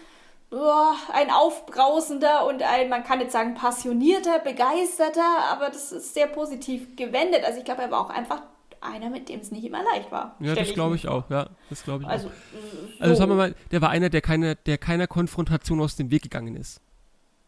[0.50, 6.26] oh, ein aufbrausender und ein, man kann jetzt sagen, passionierter, begeisterter, aber das ist sehr
[6.26, 7.44] positiv gewendet.
[7.44, 8.42] Also ich glaube, er war auch einfach
[8.80, 10.36] einer, mit dem es nicht immer leicht war.
[10.40, 11.48] Ja, das glaube ich auch, ja.
[11.68, 12.32] Das glaube ich also, auch.
[12.32, 13.02] So.
[13.02, 16.22] Also sagen wir mal, der war einer, der, keine, der keiner Konfrontation aus dem Weg
[16.22, 16.80] gegangen ist.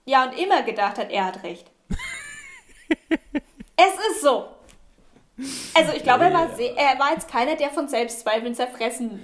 [0.07, 1.71] Ja, und immer gedacht hat, er hat recht
[3.76, 4.49] es ist so.
[5.74, 9.20] Also ich glaube, er war, er war jetzt keiner, der von Selbstzweifeln zerfressen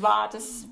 [0.00, 0.28] war.
[0.28, 0.66] Das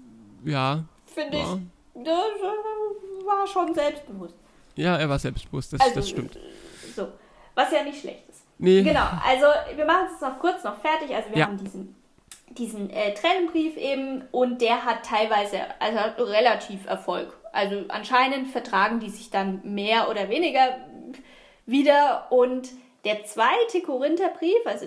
[0.45, 4.35] ja, finde ich, das war schon selbstbewusst.
[4.75, 6.39] Ja, er war selbstbewusst, das, also, das stimmt.
[6.97, 7.09] So,
[7.55, 8.43] was ja nicht schlecht ist.
[8.59, 8.83] Nee.
[8.83, 11.15] Genau, also wir machen es noch kurz noch fertig.
[11.15, 11.47] Also wir ja.
[11.47, 11.95] haben diesen,
[12.51, 17.37] diesen äh, Trennenbrief eben und der hat teilweise also relativ Erfolg.
[17.53, 20.79] Also anscheinend vertragen die sich dann mehr oder weniger
[21.67, 22.27] wieder.
[22.31, 22.71] Und
[23.05, 24.87] der zweite Korintherbrief, also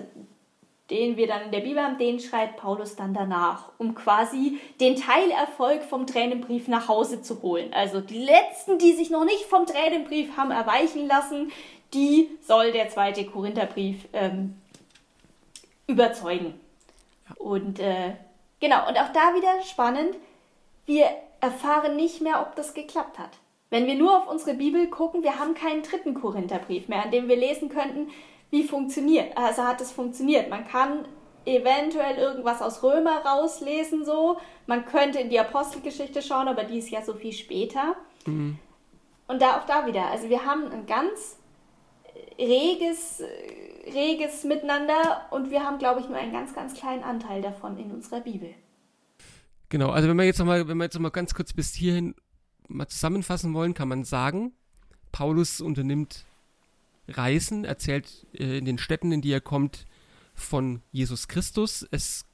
[0.90, 4.96] den wir dann in der Bibel haben, den schreibt Paulus dann danach, um quasi den
[4.96, 7.72] Teilerfolg vom Tränenbrief nach Hause zu holen.
[7.72, 11.50] Also die letzten, die sich noch nicht vom Tränenbrief haben erweichen lassen,
[11.92, 14.56] die soll der zweite Korintherbrief ähm,
[15.86, 16.54] überzeugen.
[17.36, 18.12] Und äh,
[18.60, 20.16] genau, und auch da wieder spannend,
[20.84, 21.06] wir
[21.40, 23.38] erfahren nicht mehr, ob das geklappt hat.
[23.70, 27.28] Wenn wir nur auf unsere Bibel gucken, wir haben keinen dritten Korintherbrief mehr, an dem
[27.28, 28.10] wir lesen könnten,
[28.50, 29.36] wie funktioniert.
[29.36, 30.48] Also hat es funktioniert.
[30.48, 31.06] Man kann
[31.44, 34.38] eventuell irgendwas aus Römer rauslesen, so.
[34.66, 37.96] Man könnte in die Apostelgeschichte schauen, aber die ist ja so viel später.
[38.24, 38.58] Mhm.
[39.28, 40.06] Und da auch da wieder.
[40.06, 41.38] Also wir haben ein ganz
[42.38, 43.22] reges,
[43.92, 47.90] reges Miteinander und wir haben, glaube ich, nur einen ganz, ganz kleinen Anteil davon in
[47.90, 48.54] unserer Bibel.
[49.68, 52.14] Genau, also wenn wir jetzt nochmal, wenn wir jetzt noch mal ganz kurz bis hierhin
[52.68, 54.52] mal zusammenfassen wollen, kann man sagen,
[55.12, 56.24] Paulus unternimmt
[57.08, 59.86] Reisen, erzählt äh, in den Städten, in die er kommt,
[60.34, 61.86] von Jesus Christus.
[61.90, 62.26] Es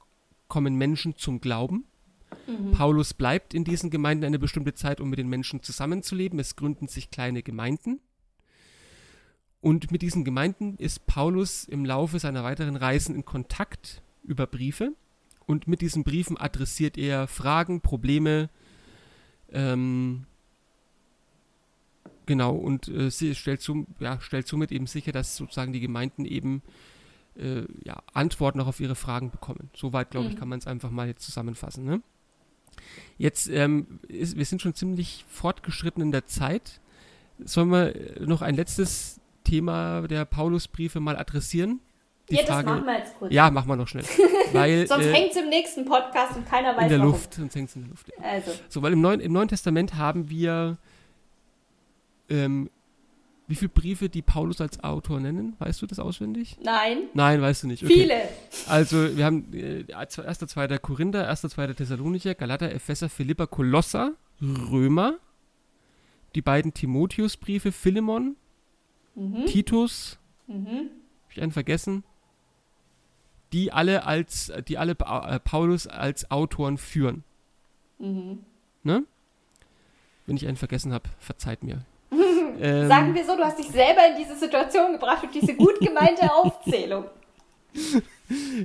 [0.47, 1.85] kommen Menschen zum Glauben.
[2.47, 2.71] Mhm.
[2.71, 6.39] Paulus bleibt in diesen Gemeinden eine bestimmte Zeit, um mit den Menschen zusammenzuleben.
[6.39, 8.01] Es gründen sich kleine Gemeinden.
[9.61, 14.93] Und mit diesen Gemeinden ist Paulus im Laufe seiner weiteren Reisen in Kontakt über Briefe.
[15.45, 18.49] Und mit diesen Briefen adressiert er Fragen, Probleme,
[19.51, 20.25] ähm,
[22.25, 26.25] genau, und äh, sie stellt, zum, ja, stellt somit eben sicher, dass sozusagen die Gemeinden
[26.25, 26.61] eben
[27.35, 29.69] äh, ja, Antworten auch auf ihre Fragen bekommen.
[29.75, 30.39] Soweit, glaube ich, mhm.
[30.39, 31.83] kann man es einfach mal jetzt zusammenfassen.
[31.85, 32.01] Ne?
[33.17, 36.81] Jetzt, ähm, ist, wir sind schon ziemlich fortgeschritten in der Zeit.
[37.43, 37.93] Sollen wir
[38.25, 41.79] noch ein letztes Thema der Paulusbriefe mal adressieren?
[42.29, 43.33] Die ja, Frage, das machen wir jetzt kurz.
[43.33, 44.05] Ja, machen wir noch schnell.
[44.53, 47.11] Weil, sonst äh, hängt es im nächsten Podcast und keiner weiß In der warum.
[47.11, 48.11] Luft, sonst hängt es in der Luft.
[48.21, 48.51] Also.
[48.69, 50.77] So, weil im Neuen, im Neuen Testament haben wir
[52.29, 52.69] ähm,
[53.47, 55.55] wie viele Briefe die Paulus als Autor nennen?
[55.59, 56.57] Weißt du das auswendig?
[56.63, 57.03] Nein.
[57.13, 57.83] Nein, weißt du nicht.
[57.83, 57.93] Okay.
[57.93, 58.21] Viele.
[58.67, 60.77] Also, wir haben äh, 1., 2.
[60.77, 61.73] Korinther, 1., 2.
[61.73, 65.17] Thessalonicher, Galater, Epheser, Philippa, Kolosser, Römer,
[66.35, 68.37] die beiden Timotheusbriefe, Philemon,
[69.15, 69.45] mhm.
[69.45, 70.17] Titus,
[70.47, 70.65] mhm.
[70.65, 70.89] habe
[71.31, 72.03] ich einen vergessen?
[73.53, 77.23] Die alle als, die alle äh, Paulus als Autoren führen.
[77.99, 78.39] Mhm.
[78.83, 79.03] Ne?
[80.25, 81.85] Wenn ich einen vergessen habe, verzeiht mir.
[82.59, 85.79] ähm, Sagen wir so, du hast dich selber in diese Situation gebracht durch diese gut
[85.79, 87.05] gemeinte Aufzählung.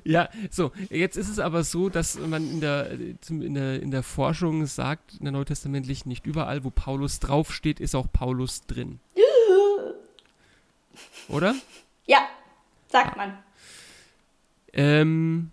[0.05, 4.03] ja, so, jetzt ist es aber so, dass man in der, in der, in der
[4.03, 9.01] Forschung sagt, in der Neutestamentlichen, nicht überall, wo Paulus draufsteht, ist auch Paulus drin.
[11.29, 11.55] Oder?
[12.07, 12.29] Ja,
[12.89, 13.39] sagt man.
[14.73, 15.53] Ähm,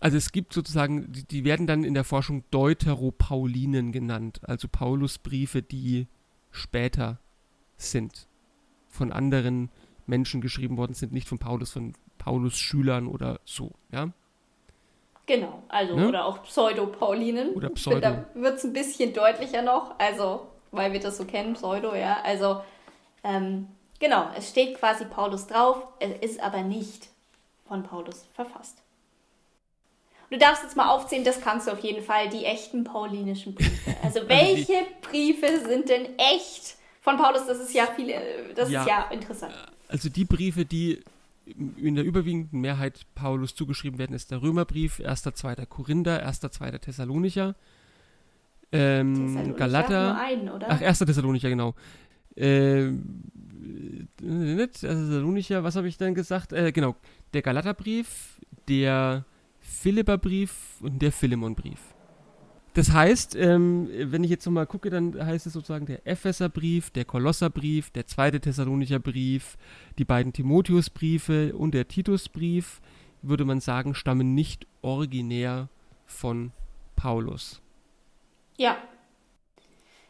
[0.00, 5.62] also es gibt sozusagen, die, die, werden dann in der Forschung Deuteropaulinen genannt, also Paulusbriefe,
[5.62, 6.06] die
[6.50, 7.18] später
[7.76, 8.26] sind,
[8.88, 9.70] von anderen
[10.06, 14.10] Menschen geschrieben worden sind, nicht von Paulus, von Paulus Schülern oder so, ja.
[15.26, 16.08] Genau, also ne?
[16.08, 17.54] oder auch Pseudo-Paulinen.
[17.54, 18.00] Oder Pseudo.
[18.00, 22.18] Da wird es ein bisschen deutlicher noch, also weil wir das so kennen, Pseudo, ja.
[22.22, 22.60] Also
[23.22, 23.68] ähm,
[24.00, 27.08] Genau, es steht quasi Paulus drauf, es ist aber nicht
[27.66, 28.78] von Paulus verfasst.
[30.30, 33.94] Du darfst jetzt mal aufzählen, das kannst du auf jeden Fall, die echten paulinischen Briefe.
[34.02, 37.46] Also, also welche Briefe sind denn echt von Paulus?
[37.46, 38.14] Das ist ja viel,
[38.54, 39.54] das ja, ist ja interessant.
[39.88, 41.02] Also die Briefe, die
[41.46, 45.66] in der überwiegenden Mehrheit Paulus zugeschrieben werden, ist der Römerbrief, 1., 2.
[45.66, 46.70] Korinther, 1., 2.
[46.78, 47.54] Thessalonicher,
[48.72, 50.18] ähm, Galater.
[50.18, 50.98] Einen, Ach, 1.
[50.98, 51.74] Thessalonicher, genau.
[52.36, 53.22] Ähm,
[54.18, 56.52] Thessalonicher, was habe ich dann gesagt?
[56.52, 56.96] Äh, genau,
[57.32, 59.24] der Galaterbrief, der
[59.60, 61.94] Philipperbrief und der Philemonbrief.
[62.74, 67.04] Das heißt, ähm, wenn ich jetzt nochmal gucke, dann heißt es sozusagen der Epheserbrief, der
[67.04, 69.56] Kolosserbrief, der zweite Thessalonicher Brief,
[69.96, 72.80] die beiden Timotheusbriefe und der Titusbrief,
[73.22, 75.68] würde man sagen, stammen nicht originär
[76.04, 76.50] von
[76.96, 77.62] Paulus.
[78.56, 78.76] Ja,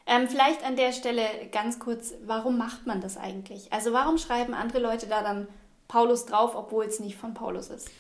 [0.07, 3.73] ähm, vielleicht an der Stelle ganz kurz, warum macht man das eigentlich?
[3.73, 5.49] Also warum schreiben andere Leute da dann
[5.89, 7.91] Paulus drauf, obwohl es nicht von Paulus ist?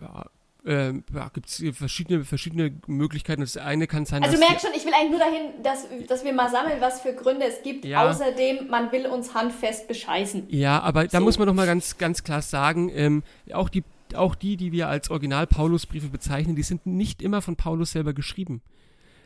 [0.00, 0.26] Ja,
[0.66, 3.40] äh, ja, gibt es verschiedene, verschiedene Möglichkeiten.
[3.40, 6.24] Das eine kann sein, Also du merkst schon, ich will eigentlich nur dahin, dass, dass
[6.24, 7.84] wir mal sammeln, was für Gründe es gibt.
[7.84, 8.08] Ja.
[8.08, 10.46] Außerdem, man will uns handfest bescheißen.
[10.48, 11.08] Ja, aber so.
[11.12, 13.22] da muss man doch mal ganz, ganz klar sagen, ähm,
[13.52, 13.84] auch die
[14.14, 18.62] auch die, die wir als Original-Paulus-Briefe bezeichnen, die sind nicht immer von Paulus selber geschrieben.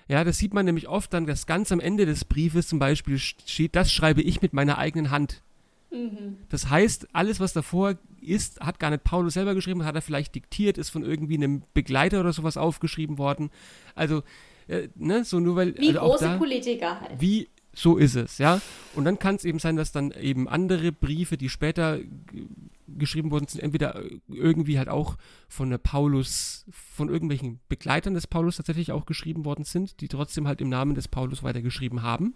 [0.09, 3.19] Ja, das sieht man nämlich oft dann, dass ganz am Ende des Briefes zum Beispiel
[3.19, 5.43] steht, das schreibe ich mit meiner eigenen Hand.
[5.91, 6.39] Mhm.
[6.49, 10.35] Das heißt, alles, was davor ist, hat gar nicht Paulus selber geschrieben, hat er vielleicht
[10.35, 13.51] diktiert, ist von irgendwie einem Begleiter oder sowas aufgeschrieben worden.
[13.95, 14.23] Also,
[14.69, 15.77] äh, ne, so nur weil.
[15.79, 17.21] Wie also große da, Politiker halt.
[17.21, 18.61] Wie, so ist es, ja.
[18.95, 21.99] Und dann kann es eben sein, dass dann eben andere Briefe, die später
[22.99, 25.17] geschrieben worden sind, entweder irgendwie halt auch
[25.49, 30.47] von der Paulus, von irgendwelchen Begleitern des Paulus tatsächlich auch geschrieben worden sind, die trotzdem
[30.47, 32.35] halt im Namen des Paulus weitergeschrieben haben.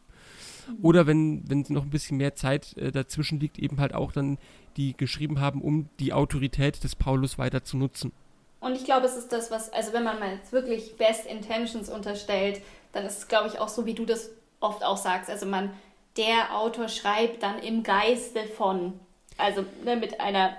[0.83, 4.39] Oder wenn, wenn noch ein bisschen mehr Zeit äh, dazwischen liegt, eben halt auch dann
[4.77, 8.13] die geschrieben haben, um die Autorität des Paulus weiter zu nutzen.
[8.61, 11.89] Und ich glaube, es ist das, was, also wenn man mal jetzt wirklich Best Intentions
[11.89, 14.31] unterstellt, dann ist es, glaube ich, auch so, wie du das
[14.61, 15.31] oft auch sagst.
[15.31, 15.71] Also man,
[16.17, 18.99] der Autor schreibt dann im Geiste von
[19.37, 20.57] also ne, mit einer,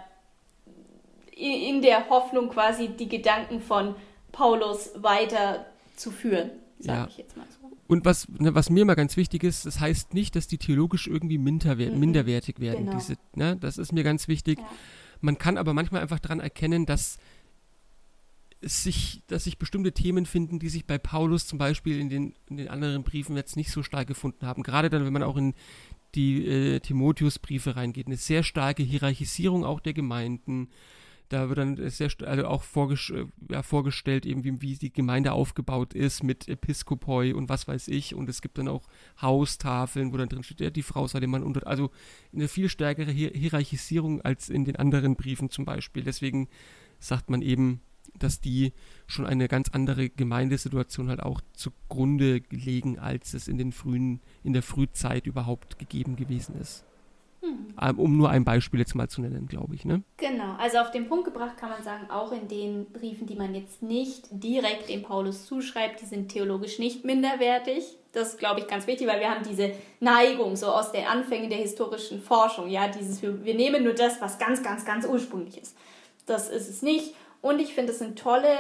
[1.36, 3.96] in der Hoffnung quasi die Gedanken von
[4.32, 7.08] Paulus weiterzuführen, sage ja.
[7.10, 7.72] ich jetzt mal so.
[7.88, 11.08] Und was, ne, was mir mal ganz wichtig ist, das heißt nicht, dass die theologisch
[11.08, 12.00] irgendwie minderwer mhm.
[12.00, 12.86] minderwertig werden.
[12.86, 12.98] Genau.
[12.98, 14.60] Diese, ne, das ist mir ganz wichtig.
[14.60, 14.66] Ja.
[15.22, 17.18] Man kann aber manchmal einfach daran erkennen, dass
[18.62, 22.58] sich, dass sich bestimmte Themen finden, die sich bei Paulus zum Beispiel in den, in
[22.58, 24.64] den anderen Briefen jetzt nicht so stark gefunden haben.
[24.64, 25.54] Gerade dann, wenn man auch in
[26.16, 28.08] die äh, Timotheusbriefe reingeht.
[28.08, 30.70] Eine sehr starke Hierarchisierung auch der Gemeinden.
[31.30, 35.34] Da wird dann sehr also auch vorges äh, ja, vorgestellt, eben wie, wie die Gemeinde
[35.34, 38.16] aufgebaut ist mit Episkopoi und was weiß ich.
[38.16, 38.84] Und es gibt dann auch
[39.22, 41.68] Haustafeln, wo dann drin steht, ja, die Frau sei dem Mann unter.
[41.68, 41.92] Also
[42.34, 46.04] eine viel stärkere Hier Hierarchisierung als in den anderen Briefen zum Beispiel.
[46.04, 46.48] Deswegen
[47.00, 47.82] sagt man eben,
[48.20, 48.74] dass die
[49.06, 54.54] schon eine ganz andere Gemeindesituation halt auch zugrunde legen, als es in den frühen, in
[54.54, 56.84] der Frühzeit überhaupt gegeben gewesen ist.
[57.42, 58.00] Mhm.
[58.00, 59.86] Um nur ein Beispiel jetzt mal zu nennen, glaube ich.
[59.86, 60.02] Ne?
[60.18, 63.54] Genau, also auf den Punkt gebracht kann man sagen, auch in den Briefen, die man
[63.54, 67.84] jetzt nicht direkt dem Paulus zuschreibt, die sind theologisch nicht minderwertig.
[68.14, 71.50] Das ist, glaube ich, ganz wichtig, weil wir haben diese Neigung so aus den Anfängen
[71.50, 72.68] der historischen Forschung.
[72.70, 75.78] Ja, dieses, wir, wir nehmen nur das, was ganz, ganz, ganz ursprünglich ist.
[76.26, 77.14] Das ist es nicht.
[77.42, 78.58] Und ich finde, es sind tolle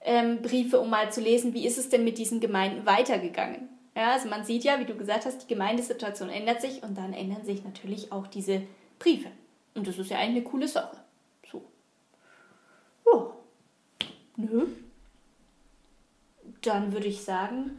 [0.00, 3.68] ähm, Briefe, um mal zu lesen, wie ist es denn mit diesen Gemeinden weitergegangen.
[3.94, 7.12] Ja, also man sieht ja, wie du gesagt hast, die Gemeindesituation ändert sich und dann
[7.12, 8.62] ändern sich natürlich auch diese
[8.98, 9.28] Briefe.
[9.74, 10.96] Und das ist ja eigentlich eine coole Sache.
[11.50, 11.62] So.
[13.06, 13.32] Ja.
[14.36, 14.66] Nö.
[16.62, 17.78] Dann würde ich sagen,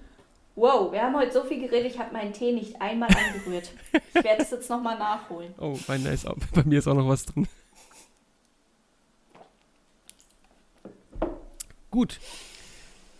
[0.55, 3.71] wow, wir haben heute so viel geredet, ich habe meinen Tee nicht einmal angerührt.
[4.13, 5.53] Ich werde es jetzt nochmal nachholen.
[5.57, 7.47] Oh, mein auch, bei mir ist auch noch was drin.
[11.93, 12.19] Gut.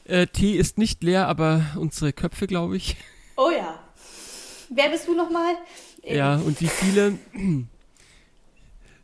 [0.05, 2.97] Äh, Tee ist nicht leer, aber unsere Köpfe, glaube ich.
[3.37, 3.79] Oh ja.
[4.71, 5.53] Wer bist du nochmal?
[6.03, 7.19] Ja, und wie viele?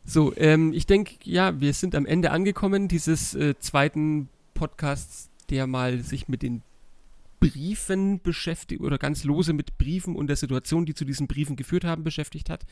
[0.04, 5.68] So, ähm, ich denke, ja, wir sind am Ende angekommen dieses äh, zweiten Podcasts, der
[5.68, 6.62] mal sich mit den
[7.38, 11.84] Briefen beschäftigt oder ganz lose mit Briefen und der Situation, die zu diesen Briefen geführt
[11.84, 12.66] haben, beschäftigt hat.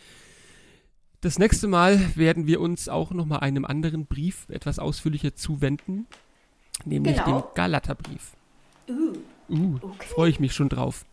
[1.20, 6.08] Das nächste Mal werden wir uns auch nochmal einem anderen Brief etwas ausführlicher zuwenden
[6.84, 7.40] nämlich genau.
[7.40, 8.32] dem Galaterbrief.
[8.88, 9.12] Uh,
[9.48, 10.08] uh okay.
[10.08, 11.04] freue ich mich schon drauf.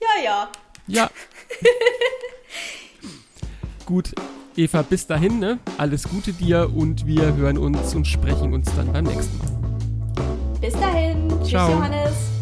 [0.00, 0.48] Ja, ja.
[0.86, 1.10] Ja.
[3.86, 4.14] Gut,
[4.56, 5.58] Eva, bis dahin, ne?
[5.78, 10.58] Alles Gute dir und wir hören uns und sprechen uns dann beim nächsten Mal.
[10.60, 11.28] Bis dahin.
[11.40, 11.70] Tschüss, Ciao.
[11.70, 12.37] Johannes.